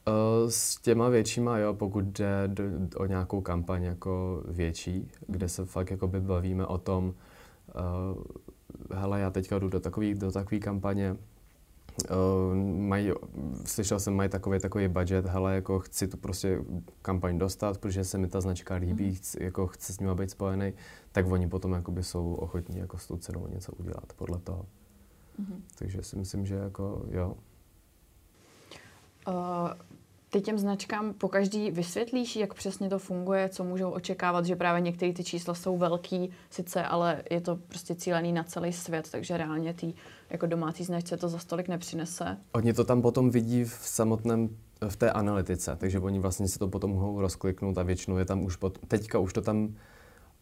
Uh, 0.07 0.49
S 0.49 0.77
těma 0.81 1.09
většíma, 1.09 1.57
jo, 1.57 1.73
pokud 1.73 2.05
jde 2.05 2.43
do, 2.47 2.63
o 2.97 3.05
nějakou 3.05 3.41
kampaň 3.41 3.83
jako 3.83 4.43
větší, 4.47 5.11
kde 5.27 5.49
se 5.49 5.65
fakt 5.65 5.91
jako 5.91 6.07
by 6.07 6.21
bavíme 6.21 6.65
o 6.65 6.77
tom, 6.77 7.05
uh, 8.15 8.21
hele, 8.91 9.19
já 9.19 9.29
teďka 9.29 9.59
jdu 9.59 9.69
do 9.69 9.79
takový, 9.79 10.13
do 10.13 10.31
takové 10.31 10.59
kampaně, 10.59 11.11
uh, 12.09 12.55
mají, 12.79 13.11
slyšel 13.65 13.99
jsem, 13.99 14.13
mají 14.15 14.29
takový, 14.29 14.59
takový 14.59 14.87
budget, 14.87 15.25
hele, 15.25 15.55
jako 15.55 15.79
chci 15.79 16.07
tu 16.07 16.17
prostě 16.17 16.59
kampaň 17.01 17.37
dostat, 17.37 17.77
protože 17.77 18.03
se 18.03 18.17
mi 18.17 18.27
ta 18.27 18.41
značka 18.41 18.75
líbí, 18.75 19.05
Mhm. 19.05 19.15
chci, 19.15 19.43
jako 19.43 19.67
chci 19.67 19.93
s 19.93 19.99
nima 19.99 20.15
být 20.15 20.31
spojený, 20.31 20.73
tak 21.11 21.27
oni 21.31 21.47
potom 21.49 21.71
jakoby 21.71 22.03
jsou 22.03 22.33
ochotní 22.33 22.77
jako 22.79 22.97
s 22.97 23.07
tou 23.07 23.17
cenou 23.17 23.47
něco 23.47 23.71
udělat 23.71 24.13
podle 24.15 24.39
toho. 24.39 24.65
Mhm. 25.37 25.63
Takže 25.79 26.03
si 26.03 26.17
myslím, 26.17 26.45
že 26.45 26.55
jako 26.55 27.05
jo, 27.11 27.35
Uh, 29.27 29.69
ty 30.33 30.41
těm 30.41 30.57
značkám 30.57 31.13
po 31.13 31.29
každý 31.29 31.71
vysvětlíš, 31.71 32.35
jak 32.35 32.53
přesně 32.53 32.89
to 32.89 32.99
funguje, 32.99 33.49
co 33.49 33.63
můžou 33.63 33.89
očekávat, 33.89 34.45
že 34.45 34.55
právě 34.55 34.81
některé 34.81 35.13
ty 35.13 35.23
čísla 35.23 35.53
jsou 35.53 35.77
velký, 35.77 36.29
sice, 36.49 36.83
ale 36.83 37.23
je 37.31 37.41
to 37.41 37.55
prostě 37.55 37.95
cílený 37.95 38.33
na 38.33 38.43
celý 38.43 38.73
svět, 38.73 39.09
takže 39.11 39.37
reálně 39.37 39.73
ty 39.73 39.93
jako 40.29 40.45
domácí 40.45 40.83
značce 40.83 41.17
to 41.17 41.29
za 41.29 41.39
stolik 41.39 41.67
nepřinese. 41.67 42.37
Oni 42.51 42.73
to 42.73 42.83
tam 42.83 43.01
potom 43.01 43.29
vidí 43.29 43.63
v 43.63 43.79
samotném 43.81 44.49
v 44.89 44.95
té 44.95 45.11
analytice, 45.11 45.75
takže 45.79 45.99
oni 45.99 46.19
vlastně 46.19 46.47
si 46.47 46.59
to 46.59 46.67
potom 46.67 46.91
mohou 46.91 47.21
rozkliknout 47.21 47.77
a 47.77 47.83
většinou 47.83 48.17
je 48.17 48.25
tam 48.25 48.43
už 48.43 48.55
pot, 48.55 48.79
teďka 48.87 49.19
už 49.19 49.33
to 49.33 49.41
tam 49.41 49.75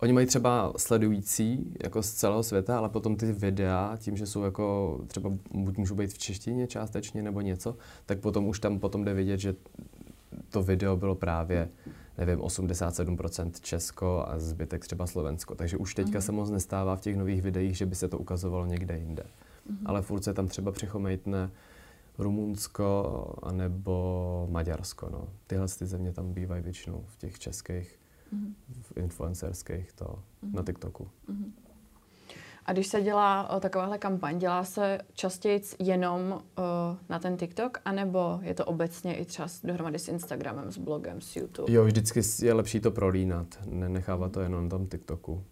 Oni 0.02 0.14
mají 0.14 0.26
třeba 0.28 0.74
sledující 0.78 1.74
jako 1.84 2.04
z 2.04 2.12
celého 2.12 2.44
světa, 2.44 2.78
ale 2.78 2.90
potom 2.90 3.16
ty 3.16 3.32
videa, 3.32 3.98
tím, 3.98 4.18
že 4.18 4.26
jsou 4.28 4.44
jako 4.44 5.00
třeba 5.08 5.32
buď 5.54 5.78
můžou 5.78 5.96
být 5.96 6.14
v 6.14 6.18
češtině 6.18 6.68
částečně 6.68 7.24
nebo 7.24 7.42
něco, 7.42 7.78
tak 8.06 8.20
potom 8.20 8.48
už 8.48 8.60
tam 8.60 8.80
potom 8.80 9.06
jde 9.06 9.14
vidět, 9.14 9.38
že 9.38 9.56
to 10.50 10.64
video 10.64 10.98
bylo 10.98 11.16
právě, 11.16 11.70
nevím, 12.18 12.40
87% 12.40 13.52
Česko 13.62 14.26
a 14.28 14.40
zbytek 14.40 14.86
třeba 14.86 15.08
Slovensko. 15.08 15.56
Takže 15.56 15.78
už 15.78 15.96
teďka 15.96 16.18
Mhm. 16.18 16.22
se 16.22 16.32
moc 16.32 16.50
nestává 16.50 16.96
v 16.96 17.02
těch 17.02 17.18
nových 17.18 17.42
videích, 17.42 17.78
že 17.78 17.86
by 17.86 17.96
se 17.96 18.08
to 18.08 18.18
ukazovalo 18.18 18.66
někde 18.66 18.98
jinde. 18.98 19.24
Mhm. 19.70 19.78
Ale 19.86 20.02
furt 20.02 20.24
se 20.24 20.34
tam 20.34 20.48
třeba 20.48 20.72
přichomejtne 20.72 21.52
Rumunsko 22.18 23.34
anebo 23.44 24.48
Maďarsko. 24.52 25.10
No. 25.12 25.28
Tyhle 25.48 25.68
ty 25.80 25.86
země 25.86 26.12
tam 26.14 26.34
bývají 26.34 26.64
většinou 26.64 27.04
v 27.08 27.18
těch 27.18 27.40
českých, 27.40 28.00
Mhm. 28.32 28.56
v 28.82 28.98
influencerských 28.98 29.94
to, 29.94 30.20
Mhm. 30.42 30.56
na 30.56 30.64
TikToku. 30.64 31.08
Mhm. 31.28 31.54
A 32.66 32.74
když 32.74 32.88
se 32.88 33.02
dělá 33.02 33.50
o, 33.50 33.60
takováhle 33.60 33.98
kampaň, 33.98 34.40
dělá 34.40 34.64
se 34.64 35.00
častěji 35.14 35.62
jenom 35.80 36.32
o, 36.58 36.62
na 37.10 37.20
ten 37.20 37.38
TikTok, 37.38 37.78
anebo 37.86 38.40
je 38.42 38.54
to 38.54 38.66
obecně 38.66 39.16
i 39.16 39.26
třeba 39.26 39.48
dohromady 39.64 40.00
s 40.00 40.08
Instagramem, 40.08 40.72
s 40.72 40.78
blogem, 40.78 41.22
s 41.22 41.36
YouTube? 41.36 41.74
Jo, 41.74 41.84
vždycky 41.86 42.22
je 42.46 42.54
lepší 42.54 42.80
to 42.80 42.92
prolínat, 42.92 43.48
nenechávat 43.66 44.32
to 44.32 44.42
jenom 44.42 44.64
na 44.64 44.70
tom 44.70 44.88
TikToku. 44.88 45.44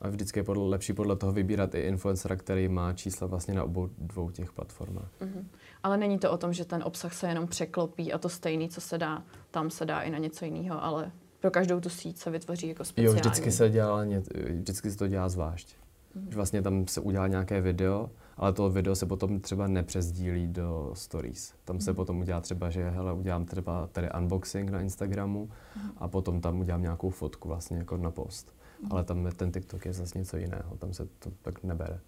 A 0.00 0.08
vždycky 0.08 0.38
je 0.38 0.44
podle, 0.44 0.68
lepší 0.68 0.92
podle 0.92 1.16
toho 1.16 1.32
vybírat 1.32 1.74
i 1.74 1.80
influencera, 1.80 2.36
který 2.36 2.68
má 2.68 2.92
čísla 2.92 3.26
vlastně 3.26 3.54
na 3.54 3.64
obou 3.64 3.88
dvou 3.98 4.30
těch 4.30 4.52
platformách. 4.52 5.10
Mhm. 5.20 5.48
Ale 5.82 5.96
není 5.96 6.18
to 6.18 6.30
o 6.30 6.38
tom, 6.38 6.52
že 6.52 6.64
ten 6.64 6.82
obsah 6.82 7.14
se 7.14 7.28
jenom 7.28 7.46
překlopí 7.46 8.12
a 8.12 8.18
to 8.18 8.28
stejný, 8.28 8.68
co 8.68 8.80
se 8.80 8.98
dá, 8.98 9.22
tam 9.50 9.70
se 9.70 9.84
dá 9.86 10.00
i 10.00 10.10
na 10.10 10.18
něco 10.18 10.44
jiného, 10.44 10.84
ale 10.84 11.12
pro 11.42 11.50
každou 11.50 11.80
tu 11.80 11.88
síť 11.88 12.16
se 12.18 12.30
vytvoří 12.30 12.68
jako 12.68 12.80
Jo, 12.80 12.84
speciální. 12.84 13.20
vždycky 13.20 13.52
se 13.52 13.70
dělá, 13.70 14.04
vždycky 14.50 14.90
se 14.90 14.98
to 14.98 15.06
dělá 15.08 15.28
zvlášť. 15.28 15.76
Mhm. 16.14 16.30
Že 16.30 16.36
vlastně 16.36 16.62
tam 16.62 16.86
se 16.86 17.00
udělá 17.00 17.26
nějaké 17.26 17.60
video, 17.60 18.10
ale 18.36 18.52
to 18.52 18.70
video 18.70 18.94
se 18.94 19.06
potom 19.06 19.40
třeba 19.40 19.66
nepřezdílí 19.68 20.46
do 20.48 20.90
stories. 20.94 21.54
Tam 21.64 21.80
se 21.80 21.90
Mhm. 21.90 21.96
potom 21.96 22.20
udělá 22.20 22.40
třeba, 22.40 22.70
že 22.70 22.90
hele, 22.90 23.12
udělám 23.12 23.44
třeba 23.44 23.86
tady 23.86 24.08
unboxing 24.18 24.70
na 24.70 24.80
Instagramu 24.80 25.50
Mhm. 25.76 25.90
a 25.96 26.08
potom 26.08 26.40
tam 26.40 26.60
udělám 26.60 26.82
nějakou 26.82 27.10
fotku 27.10 27.48
vlastně 27.48 27.76
jako 27.76 27.96
na 27.96 28.10
post. 28.10 28.54
Mhm. 28.82 28.92
Ale 28.92 29.04
tam 29.04 29.30
ten 29.36 29.52
TikTok 29.52 29.84
je 29.86 29.92
zase 29.92 30.18
něco 30.18 30.36
jiného, 30.36 30.76
tam 30.76 30.92
se 30.94 31.06
to 31.18 31.30
tak 31.42 31.62
nebere. 31.64 32.00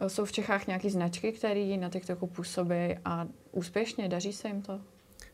E, 0.00 0.08
Jsou 0.08 0.24
v 0.24 0.32
Čechách 0.32 0.66
nějaké 0.66 0.90
značky, 0.90 1.32
které 1.32 1.76
na 1.76 1.88
TikToku 1.88 2.26
působí 2.26 2.94
a 3.04 3.26
úspěšně, 3.52 4.08
daří 4.08 4.32
se 4.32 4.48
jim 4.48 4.62
to? 4.62 4.80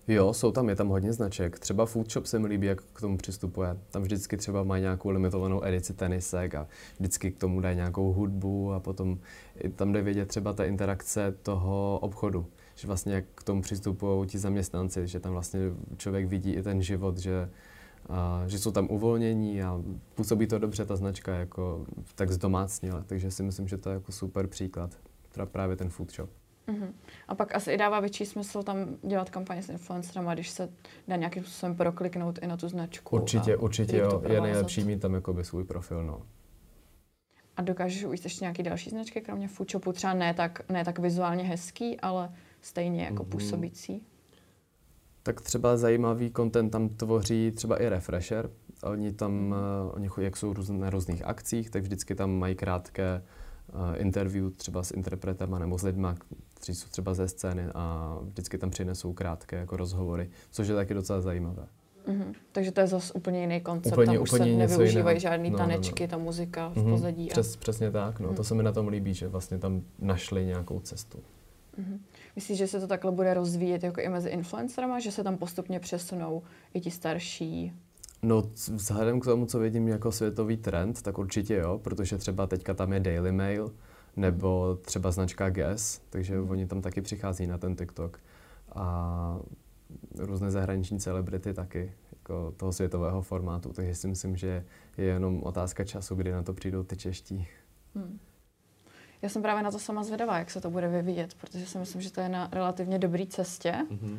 Jo, 0.09 0.33
jsou 0.33 0.53
tam, 0.53 0.69
je 0.69 0.77
tam 0.77 0.89
hodně 0.89 1.13
značek. 1.13 1.59
Třeba 1.59 1.87
Food 1.87 2.13
Shop 2.13 2.27
se 2.27 2.39
mi 2.39 2.47
líbí, 2.47 2.67
jak 2.67 2.83
k 2.83 3.01
tomu 3.01 3.17
přistupuje. 3.17 3.77
Tam 3.91 4.03
vždycky 4.03 4.37
třeba 4.37 4.63
mají 4.63 4.83
nějakou 4.83 5.11
limitovanou 5.11 5.65
edici 5.65 5.95
tenisek 5.95 6.55
a 6.55 6.67
vždycky 6.99 7.31
k 7.31 7.39
tomu 7.39 7.61
dají 7.61 7.77
nějakou 7.77 8.13
hudbu 8.13 8.73
a 8.73 8.81
potom 8.81 9.19
tam 9.77 9.93
jde 9.93 10.03
vědět 10.03 10.29
třeba 10.29 10.53
ta 10.53 10.65
interakce 10.65 11.35
toho 11.43 11.99
obchodu. 12.03 12.47
Že 12.75 12.87
vlastně 12.87 13.15
jak 13.15 13.25
k 13.35 13.43
tomu 13.43 13.63
přistupují 13.63 14.27
ti 14.29 14.39
zaměstnanci, 14.39 15.07
že 15.07 15.21
tam 15.21 15.33
vlastně 15.33 15.61
člověk 15.97 16.27
vidí 16.27 16.53
i 16.53 16.63
ten 16.63 16.83
život, 16.83 17.19
že, 17.19 17.51
a, 18.09 18.45
že 18.47 18.59
jsou 18.59 18.71
tam 18.71 18.89
uvolnění 18.91 19.63
a 19.63 19.83
působí 20.15 20.47
to 20.47 20.59
dobře 20.59 20.85
ta 20.85 20.97
značka 20.97 21.35
jako 21.35 21.87
tak 22.15 22.31
zdomácněle. 22.31 23.05
Takže 23.07 23.31
si 23.31 23.43
myslím, 23.43 23.69
že 23.69 23.79
to 23.79 23.89
je 23.89 23.95
jako 23.95 24.13
super 24.13 24.47
příklad. 24.47 24.91
Právě 25.53 25.77
ten 25.77 25.89
Food 25.89 26.13
Shop. 26.13 26.31
Mhm. 26.67 26.95
A 27.29 27.35
pak 27.35 27.55
asi 27.55 27.73
i 27.73 27.77
dává 27.77 28.01
větší 28.01 28.27
smysl 28.27 28.63
tam 28.63 28.97
dělat 29.03 29.31
kampaně 29.31 29.63
s 29.63 29.69
influencerama, 29.69 30.35
když 30.35 30.51
se 30.51 30.69
dá 31.09 31.17
nějakým 31.17 31.43
způsobem 31.43 31.77
prokliknout 31.77 32.39
i 32.43 32.47
na 32.47 32.57
tu 32.57 32.69
značku. 32.69 33.17
Určitě, 33.17 33.57
určitě 33.57 33.97
jo. 33.99 34.23
Je 34.29 34.41
nejlepší 34.41 34.85
mít 34.85 35.01
tam 35.01 35.15
jakoby 35.15 35.45
svůj 35.45 35.65
profil, 35.65 36.05
no. 36.05 36.23
A 37.57 37.63
dokážeš 37.63 38.05
ujít 38.05 38.25
ještě 38.25 38.45
nějaký 38.45 38.63
další 38.63 38.91
značky, 38.91 39.21
kromě 39.21 39.49
Shopu? 39.71 39.93
Třeba 39.93 40.15
ne 40.15 40.35
tak, 40.35 40.71
ne 40.71 40.85
tak 40.85 40.99
vizuálně 40.99 41.45
hezký, 41.45 42.01
ale 42.01 42.31
stejně 42.61 43.03
jako 43.05 43.23
Mhm. 43.23 43.31
působící. 43.31 44.03
Tak 45.23 45.41
třeba 45.41 45.77
zajímavý 45.77 46.33
content 46.37 46.73
tam 46.73 46.89
tvoří 46.89 47.51
třeba 47.51 47.83
i 47.83 47.89
Refresher. 47.89 48.51
Oni 48.83 49.13
tam, 49.13 49.51
uh, 49.51 49.93
oni 49.95 50.09
chodí, 50.09 50.25
jak 50.25 50.37
jsou 50.37 50.53
růz, 50.53 50.69
na 50.71 50.91
různých 50.91 51.25
akcích, 51.25 51.71
tak 51.71 51.83
vždycky 51.83 52.15
tam 52.15 52.31
mají 52.31 52.55
krátké 52.55 53.23
interview 53.97 54.51
třeba 54.51 54.83
s 54.83 54.91
interpretama 54.91 55.59
nebo 55.59 55.79
s 55.79 55.83
lidma, 55.83 56.17
kteří 56.55 56.75
jsou 56.75 56.89
třeba 56.89 57.15
ze 57.15 57.29
scény 57.29 57.65
a 57.75 58.17
vždycky 58.23 58.59
tam 58.59 58.71
přinesou 58.71 59.13
krátké 59.13 59.57
jako 59.57 59.77
rozhovory, 59.77 60.31
což 60.51 60.69
je 60.69 60.75
taky 60.75 60.95
docela 60.95 61.21
zajímavé. 61.21 61.67
Mhm. 62.07 62.33
Takže 62.53 62.73
to 62.73 62.81
je 62.81 62.87
zase 62.87 63.13
úplně 63.13 63.41
jiný 63.41 63.61
koncept. 63.61 63.93
Úplně- 63.93 64.07
tam 64.07 64.23
už 64.23 64.33
úplně 64.33 64.45
se 64.45 64.59
nevyužívají 64.59 65.17
jiného. 65.17 65.21
žádný 65.21 65.51
No, 65.51 65.59
no, 65.59 65.65
no. 65.65 65.71
tanečky, 65.71 66.09
ta 66.09 66.19
muzika 66.19 66.69
v 66.69 66.77
Mhm, 66.77 66.91
pozadí. 66.91 67.31
a- 67.31 67.33
Přes, 67.33 67.57
přesně 67.57 67.91
tak, 67.91 68.21
no. 68.21 68.27
Mhm. 68.27 68.37
To 68.37 68.45
se 68.45 68.55
mi 68.55 68.63
na 68.63 68.73
tom 68.73 68.89
líbí, 68.89 69.15
že 69.15 69.29
vlastně 69.29 69.59
tam 69.59 69.83
našli 69.99 70.45
nějakou 70.45 70.81
cestu. 70.81 71.19
Mhm. 71.77 72.01
Myslíš, 72.37 72.59
že 72.59 72.67
se 72.67 72.81
to 72.81 72.87
takhle 72.87 73.13
bude 73.13 73.35
rozvíjet 73.35 73.83
jako 73.83 74.01
i 74.01 74.09
mezi 74.09 74.29
influencerama, 74.29 75.01
že 75.01 75.13
se 75.13 75.25
tam 75.25 75.37
postupně 75.37 75.81
přesunou 75.81 76.43
i 76.75 76.81
ti 76.81 76.91
starší? 76.91 77.73
No, 78.23 78.43
vzhledem 78.75 79.21
k 79.21 79.25
tomu, 79.25 79.47
co 79.47 79.59
vidím 79.59 79.89
jako 79.89 80.13
světový 80.13 80.57
trend, 80.57 81.03
tak 81.03 81.19
určitě 81.19 81.55
jo, 81.55 81.79
protože 81.79 82.19
třeba 82.19 82.47
teďka 82.47 82.75
tam 82.75 82.93
je 82.93 83.01
Daily 83.01 83.33
Mail, 83.33 83.75
nebo 84.17 84.79
třeba 84.83 85.11
značka 85.11 85.51
Guess, 85.51 86.01
takže 86.11 86.39
Mhm. 86.41 86.51
oni 86.51 86.67
tam 86.67 86.81
taky 86.81 87.01
přichází 87.03 87.47
na 87.47 87.59
ten 87.59 87.77
TikTok. 87.77 88.21
A 88.75 89.39
různé 90.19 90.51
zahraniční 90.51 91.01
celebrity 91.01 91.55
taky, 91.55 91.93
jako 92.13 92.55
toho 92.57 92.73
světového 92.73 93.23
formátu, 93.23 93.73
takže 93.73 93.95
si 93.95 94.09
myslím, 94.09 94.37
že 94.37 94.65
je 94.97 95.05
jenom 95.05 95.43
otázka 95.43 95.85
času, 95.85 96.15
kdy 96.15 96.33
na 96.33 96.43
to 96.43 96.55
přijdou 96.55 96.83
ty 96.83 96.97
čeští. 96.97 97.47
Hmm. 97.95 98.19
Já 99.23 99.29
jsem 99.29 99.43
právě 99.43 99.63
na 99.63 99.71
to 99.71 99.79
sama 99.79 100.03
zvědavá, 100.05 100.39
jak 100.39 100.51
se 100.51 100.61
to 100.61 100.71
bude 100.71 100.89
vyvíjet, 100.89 101.35
protože 101.35 101.67
si 101.67 101.79
myslím, 101.79 102.03
že 102.03 102.13
to 102.13 102.21
je 102.21 102.29
na 102.29 102.49
relativně 102.53 102.99
dobré 102.99 103.27
cestě. 103.27 103.75
Mm-hmm. 103.91 104.19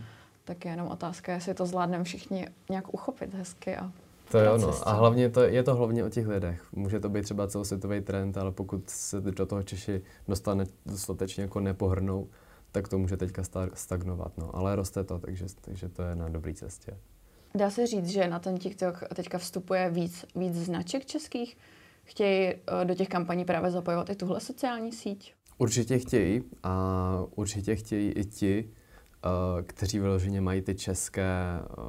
Tak 0.52 0.66
je 0.66 0.72
jenom 0.72 0.88
otázka, 0.88 1.34
jestli 1.34 1.54
to 1.54 1.66
zvládneme 1.66 2.04
všichni 2.04 2.48
nějak 2.70 2.94
uchopit 2.94 3.34
hezky. 3.34 3.78
A 3.78 3.92
To 4.32 4.40
jo, 4.40 4.52
Pracest, 4.52 4.86
no. 4.86 4.88
A 4.88 4.94
hlavně 4.94 5.30
to, 5.30 5.42
je 5.42 5.64
to 5.64 5.76
hlavně 5.76 6.04
o 6.04 6.10
těch 6.10 6.28
lidech. 6.28 6.66
Může 6.72 7.00
to 7.00 7.10
být 7.10 7.22
třeba 7.22 7.48
celosvětový 7.48 8.02
trend, 8.02 8.38
ale 8.38 8.52
pokud 8.52 8.90
se 8.90 9.22
do 9.22 9.46
toho 9.46 9.64
Češi 9.64 10.02
dostane 10.28 10.66
dostatečně 10.86 11.44
jako 11.44 11.60
nepohrnou, 11.60 12.30
tak 12.72 12.88
to 12.88 12.98
může 12.98 13.18
teďka 13.18 13.44
stagnovat. 13.74 14.38
No. 14.38 14.56
Ale 14.56 14.76
roste 14.76 15.04
to, 15.04 15.20
takže, 15.20 15.46
takže 15.62 15.90
to 15.90 16.02
je 16.02 16.16
na 16.16 16.30
dobré 16.30 16.54
cestě. 16.54 16.98
Dá 17.56 17.70
se 17.70 17.88
říct, 17.88 18.08
že 18.08 18.28
na 18.28 18.40
ten 18.40 18.58
TikTok 18.58 19.04
teďka 19.16 19.38
vstupuje 19.38 19.90
víc, 19.90 20.26
víc 20.36 20.56
značek 20.56 21.06
českých? 21.06 21.58
Chtějí 22.04 22.48
eh, 22.48 22.86
do 22.86 22.96
těch 22.96 23.08
kampaní 23.08 23.46
právě 23.46 23.72
zapojovat 23.72 24.10
i 24.10 24.16
tuhle 24.16 24.40
sociální 24.40 24.92
síť? 24.92 25.34
Určitě 25.58 26.00
chtějí 26.00 26.44
a 26.64 27.26
určitě 27.36 27.76
chtějí 27.76 28.12
i 28.12 28.26
ti, 28.26 28.70
kteří 29.66 30.00
vyloženě 30.00 30.42
mají 30.42 30.62
ty 30.62 30.76
české 30.76 31.60
uh, 31.78 31.86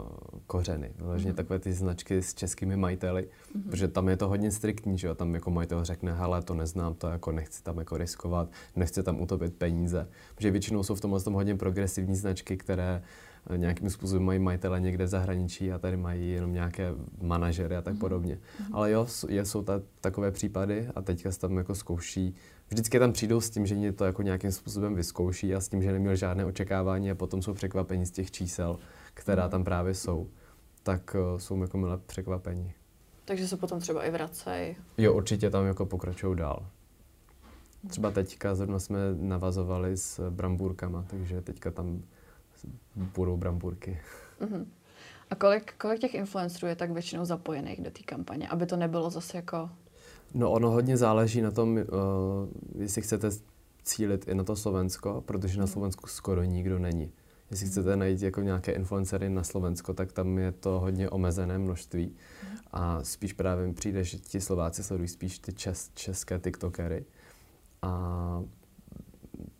kořeny, 0.46 0.92
vyloženě 0.96 1.32
mm-hmm. 1.32 1.36
takové 1.36 1.58
ty 1.58 1.72
značky 1.72 2.22
s 2.22 2.34
českými 2.34 2.76
majiteli, 2.76 3.22
mm-hmm. 3.22 3.70
protože 3.70 3.88
tam 3.88 4.08
je 4.08 4.16
to 4.16 4.28
hodně 4.28 4.50
striktní, 4.50 4.98
že 4.98 5.06
jo, 5.06 5.14
tam 5.14 5.34
jako 5.34 5.50
majitel 5.50 5.84
řekne, 5.84 6.12
hele, 6.12 6.42
to 6.42 6.54
neznám, 6.54 6.94
to 6.94 7.08
jako 7.08 7.32
nechci 7.32 7.62
tam 7.62 7.78
jako 7.78 7.96
riskovat, 7.96 8.48
nechci 8.76 9.02
tam 9.02 9.20
utopit 9.20 9.54
peníze, 9.54 10.08
protože 10.34 10.50
většinou 10.50 10.82
jsou 10.82 10.94
v 10.94 11.00
tomhle 11.00 11.20
tom 11.20 11.34
hodně 11.34 11.56
progresivní 11.56 12.16
značky, 12.16 12.56
které 12.56 13.02
uh, 13.50 13.56
nějakým 13.56 13.90
způsobem 13.90 14.22
mají 14.22 14.38
majitele 14.38 14.80
někde 14.80 15.04
v 15.04 15.08
zahraničí 15.08 15.72
a 15.72 15.78
tady 15.78 15.96
mají 15.96 16.30
jenom 16.30 16.52
nějaké 16.52 16.94
manažery 17.22 17.76
a 17.76 17.82
tak 17.82 17.94
mm-hmm. 17.94 17.98
podobně. 17.98 18.34
Mm-hmm. 18.34 18.68
Ale 18.72 18.90
jo, 18.90 19.06
jsou 19.42 19.62
ta, 19.62 19.80
takové 20.00 20.30
případy 20.30 20.88
a 20.94 21.02
teďka 21.02 21.32
se 21.32 21.40
tam 21.40 21.56
jako 21.56 21.74
zkouší 21.74 22.34
vždycky 22.72 22.98
tam 22.98 23.12
přijdou 23.12 23.40
s 23.40 23.50
tím, 23.50 23.66
že 23.66 23.74
mě 23.74 23.92
to 23.92 24.04
jako 24.04 24.22
nějakým 24.22 24.52
způsobem 24.52 24.94
vyzkouší 24.94 25.54
a 25.54 25.60
s 25.60 25.68
tím, 25.68 25.82
že 25.82 25.92
neměl 25.92 26.16
žádné 26.16 26.44
očekávání 26.44 27.10
a 27.10 27.14
potom 27.14 27.42
jsou 27.42 27.54
překvapení 27.54 28.06
z 28.06 28.10
těch 28.10 28.30
čísel, 28.30 28.78
která 29.14 29.48
tam 29.48 29.64
právě 29.64 29.94
jsou, 29.94 30.28
tak 30.82 31.16
uh, 31.32 31.38
jsou 31.38 31.62
jako 31.62 31.78
milé 31.78 31.98
překvapení. 31.98 32.72
Takže 33.24 33.48
se 33.48 33.56
potom 33.56 33.80
třeba 33.80 34.04
i 34.04 34.10
vracejí. 34.10 34.76
Jo, 34.98 35.14
určitě 35.14 35.50
tam 35.50 35.66
jako 35.66 35.86
pokračují 35.86 36.36
dál. 36.36 36.66
Třeba 37.88 38.10
teďka 38.10 38.54
zrovna 38.54 38.78
jsme 38.78 38.98
navazovali 39.14 39.96
s 39.96 40.30
brambůrkama, 40.30 41.04
takže 41.08 41.40
teďka 41.40 41.70
tam 41.70 42.02
budou 42.94 43.36
brambůrky. 43.36 44.00
Uh-huh. 44.40 44.66
A 45.30 45.34
kolik, 45.34 45.74
kolik 45.78 46.00
těch 46.00 46.14
influencerů 46.14 46.68
je 46.68 46.76
tak 46.76 46.90
většinou 46.90 47.24
zapojených 47.24 47.80
do 47.80 47.90
té 47.90 48.02
kampaně, 48.02 48.48
aby 48.48 48.66
to 48.66 48.76
nebylo 48.76 49.10
zase 49.10 49.36
jako 49.36 49.70
No 50.34 50.50
ono 50.50 50.70
hodně 50.70 50.96
záleží 50.96 51.42
na 51.42 51.50
tom, 51.50 51.76
uh, 51.76 51.82
jestli 52.82 53.02
chcete 53.02 53.28
cílit 53.82 54.28
i 54.28 54.34
na 54.34 54.44
to 54.44 54.56
Slovensko, 54.56 55.22
protože 55.26 55.60
na 55.60 55.66
Slovensku 55.66 56.06
skoro 56.06 56.42
nikdo 56.44 56.78
není. 56.78 57.12
Jestli 57.50 57.66
chcete 57.66 57.96
najít 57.96 58.22
jako 58.22 58.40
nějaké 58.40 58.72
influencery 58.72 59.30
na 59.30 59.44
Slovensko, 59.44 59.94
tak 59.94 60.12
tam 60.12 60.38
je 60.38 60.52
to 60.52 60.80
hodně 60.80 61.10
omezené 61.10 61.58
množství. 61.58 62.16
A 62.70 63.04
spíš 63.04 63.32
právě 63.32 63.66
mi 63.66 63.74
přijde, 63.74 64.04
že 64.04 64.18
ti 64.18 64.40
Slováci 64.40 64.82
sledují 64.82 65.08
spíš 65.08 65.38
ty 65.38 65.52
čes, 65.52 65.90
české 65.94 66.38
TikTokery. 66.38 67.04
A 67.82 68.42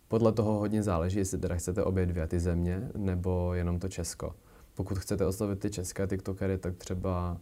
podle 0.07 0.31
toho 0.31 0.59
hodně 0.59 0.83
záleží, 0.83 1.19
jestli 1.19 1.37
teda 1.37 1.55
chcete 1.55 1.83
obě 1.83 2.05
dvě 2.05 2.27
ty 2.27 2.39
země, 2.39 2.89
nebo 2.97 3.53
jenom 3.53 3.79
to 3.79 3.89
Česko. 3.89 4.35
Pokud 4.75 4.99
chcete 4.99 5.25
oslovit 5.25 5.59
ty 5.59 5.69
české 5.69 6.07
TikTokery, 6.07 6.57
tak 6.57 6.77
třeba 6.77 7.37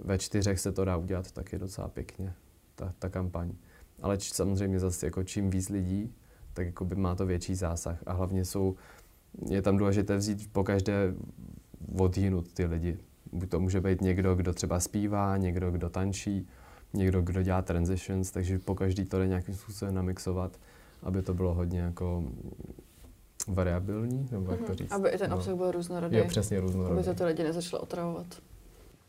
ve 0.00 0.18
čtyřech 0.18 0.60
se 0.60 0.72
to 0.72 0.84
dá 0.84 0.96
udělat 0.96 1.32
taky 1.32 1.58
docela 1.58 1.88
pěkně 1.88 2.34
ta, 2.80 2.92
ta 2.98 3.08
kampaň. 3.08 3.52
Ale 4.02 4.18
č, 4.18 4.34
samozřejmě 4.34 4.80
zase 4.80 5.06
jako 5.06 5.22
čím 5.22 5.50
víc 5.50 5.68
lidí, 5.68 6.14
tak 6.52 6.66
jako 6.66 6.84
by 6.84 6.94
má 6.94 7.14
to 7.14 7.26
větší 7.26 7.54
zásah. 7.54 7.98
A 8.06 8.12
hlavně 8.12 8.44
jsou, 8.44 8.76
je 9.48 9.62
tam 9.62 9.76
důležité 9.76 10.16
vzít 10.16 10.52
po 10.52 10.64
každé 10.64 11.14
odjinut 11.98 12.52
ty 12.52 12.64
lidi. 12.64 12.98
Buď 13.32 13.48
to 13.48 13.60
může 13.60 13.80
být 13.80 14.00
někdo, 14.00 14.34
kdo 14.34 14.52
třeba 14.52 14.80
zpívá, 14.80 15.36
někdo, 15.36 15.70
kdo 15.70 15.90
tančí, 15.90 16.48
někdo, 16.92 17.22
kdo 17.22 17.42
dělá 17.42 17.62
transitions, 17.62 18.30
takže 18.30 18.58
po 18.58 18.74
každý 18.74 19.04
to 19.04 19.18
jde 19.18 19.28
nějakým 19.28 19.54
způsobem 19.54 19.94
namixovat, 19.94 20.58
aby 21.02 21.22
to 21.22 21.34
bylo 21.34 21.54
hodně 21.54 21.80
jako 21.80 22.24
variabilní, 23.48 24.28
nebo 24.32 24.50
jak 24.50 24.60
to 24.60 24.66
mhm. 24.66 24.74
říct. 24.74 24.92
Aby 24.92 25.08
i 25.08 25.18
ten 25.18 25.30
no. 25.30 25.36
obsah 25.36 25.54
byl 25.54 25.70
různorodý. 25.70 26.16
Jo, 26.16 26.24
přesně 26.28 26.60
různorodý. 26.60 26.92
Aby 26.92 27.04
to 27.04 27.14
ty 27.14 27.24
lidi 27.24 27.42
nezačalo 27.42 27.82
otravovat 27.82 28.26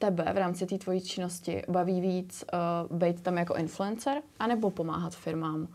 tebe 0.01 0.33
v 0.33 0.37
rámci 0.37 0.65
té 0.65 0.77
tvojí 0.77 1.01
činnosti 1.01 1.63
baví 1.69 2.01
víc 2.01 2.45
uh, 2.89 2.97
být 2.97 3.21
tam 3.21 3.37
jako 3.37 3.53
influencer, 3.55 4.17
anebo 4.39 4.69
pomáhat 4.69 5.15
firmám 5.15 5.61
uh, 5.61 5.67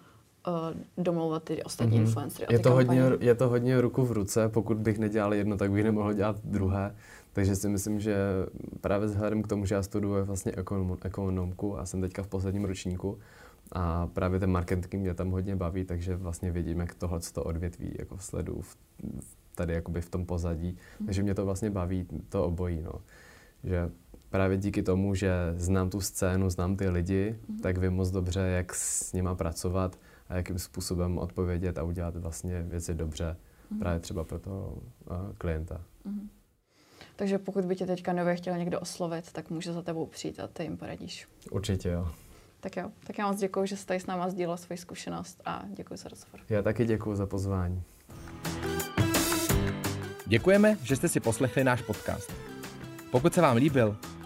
domlouvat 0.99 1.45
ty 1.45 1.63
ostatní 1.63 1.99
mm-hmm. 1.99 2.01
influencery? 2.01 2.47
Je 2.51 2.59
to, 2.59 2.71
hodně, 2.71 3.03
je 3.21 3.35
to 3.35 3.49
hodně 3.49 3.81
ruku 3.81 4.05
v 4.05 4.13
ruce, 4.13 4.49
pokud 4.49 4.77
bych 4.77 4.99
nedělal 4.99 5.35
jedno, 5.35 5.57
tak 5.57 5.71
bych 5.71 5.85
nemohl 5.85 6.13
dělat 6.13 6.37
druhé. 6.45 6.95
Takže 7.33 7.57
si 7.57 7.69
myslím, 7.69 8.01
že 8.01 8.17
právě 8.81 9.07
vzhledem 9.07 9.43
k 9.43 9.49
tomu, 9.49 9.67
že 9.67 9.75
já 9.75 9.83
studuji 9.83 10.25
vlastně 10.25 10.53
ekonom, 10.57 10.97
ekonomku 11.05 11.79
a 11.79 11.87
jsem 11.87 12.01
teďka 12.01 12.23
v 12.23 12.29
posledním 12.29 12.65
ročníku, 12.65 13.19
a 13.73 14.07
právě 14.07 14.41
ten 14.41 14.51
marketing 14.51 15.03
mě 15.03 15.15
tam 15.15 15.31
hodně 15.31 15.57
baví, 15.57 15.85
takže 15.85 16.17
vlastně 16.17 16.51
vidím, 16.53 16.81
jak 16.81 16.95
tohle 16.95 17.21
to 17.33 17.45
odvětví 17.45 17.95
jako 17.99 18.19
sledu 18.19 18.61
v, 18.61 18.77
tady 19.55 19.75
jakoby 19.75 20.01
v 20.01 20.11
tom 20.11 20.27
pozadí. 20.27 20.77
Mm. 21.01 21.07
Takže 21.07 21.23
mě 21.23 21.35
to 21.35 21.45
vlastně 21.45 21.71
baví 21.71 22.07
to 22.29 22.45
obojí, 22.45 22.83
no. 22.83 22.93
Že 23.65 23.91
právě 24.31 24.57
díky 24.57 24.83
tomu, 24.83 25.15
že 25.15 25.33
znám 25.57 25.91
tu 25.91 26.01
scénu, 26.01 26.51
znám 26.51 26.77
ty 26.77 26.89
lidi, 26.89 27.39
mm-hmm. 27.51 27.61
tak 27.61 27.79
vím 27.79 27.93
moc 27.93 28.11
dobře, 28.11 28.41
jak 28.41 28.75
s 28.75 29.13
nima 29.13 29.35
pracovat 29.35 29.99
a 30.29 30.37
jakým 30.37 30.59
způsobem 30.59 31.19
odpovědět 31.19 31.79
a 31.79 31.83
udělat 31.83 32.17
vlastně 32.17 32.63
věci 32.63 32.95
dobře 32.95 33.37
mm-hmm. 33.73 33.79
právě 33.79 34.01
třeba 34.01 34.25
pro 34.25 34.39
toho 34.39 34.75
uh, 35.11 35.17
klienta. 35.39 35.81
Mm-hmm. 36.07 36.29
Takže 37.17 37.39
pokud 37.39 37.65
by 37.65 37.77
tě 37.77 37.87
teďka 37.87 38.13
nově 38.13 38.37
chtěl 38.37 38.59
někdo 38.59 38.81
oslovit, 38.81 39.33
tak 39.33 39.51
může 39.51 39.73
za 39.73 39.83
tebou 39.83 40.07
přijít 40.07 40.41
a 40.41 40.47
ty 40.47 40.63
jim 40.63 40.77
poradíš. 40.77 41.29
Určitě 41.51 41.89
jo. 41.89 42.09
Tak 42.61 42.77
jo, 42.77 42.91
tak 43.07 43.19
já 43.19 43.27
moc 43.27 43.41
děkuji, 43.41 43.67
že 43.67 43.77
jsi 43.77 43.87
tady 43.87 44.01
s 44.01 44.07
náma 44.07 44.29
sdílel 44.29 44.57
svoji 44.57 44.79
zkušenost 44.79 45.43
a 45.45 45.65
děkuji 45.77 45.97
za 45.97 46.09
rozhovor. 46.09 46.41
Já 46.49 46.63
taky 46.63 46.85
děkuji 46.85 47.15
za 47.17 47.27
pozvání. 47.27 47.83
Děkujeme, 50.27 50.79
že 50.83 50.97
jste 50.97 51.09
si 51.09 51.21
poslechli 51.21 51.65
náš 51.65 51.83
podcast. 51.83 52.33
Pokud 53.11 53.35
se 53.35 53.41
vám 53.41 53.57
líbil, 53.57 53.97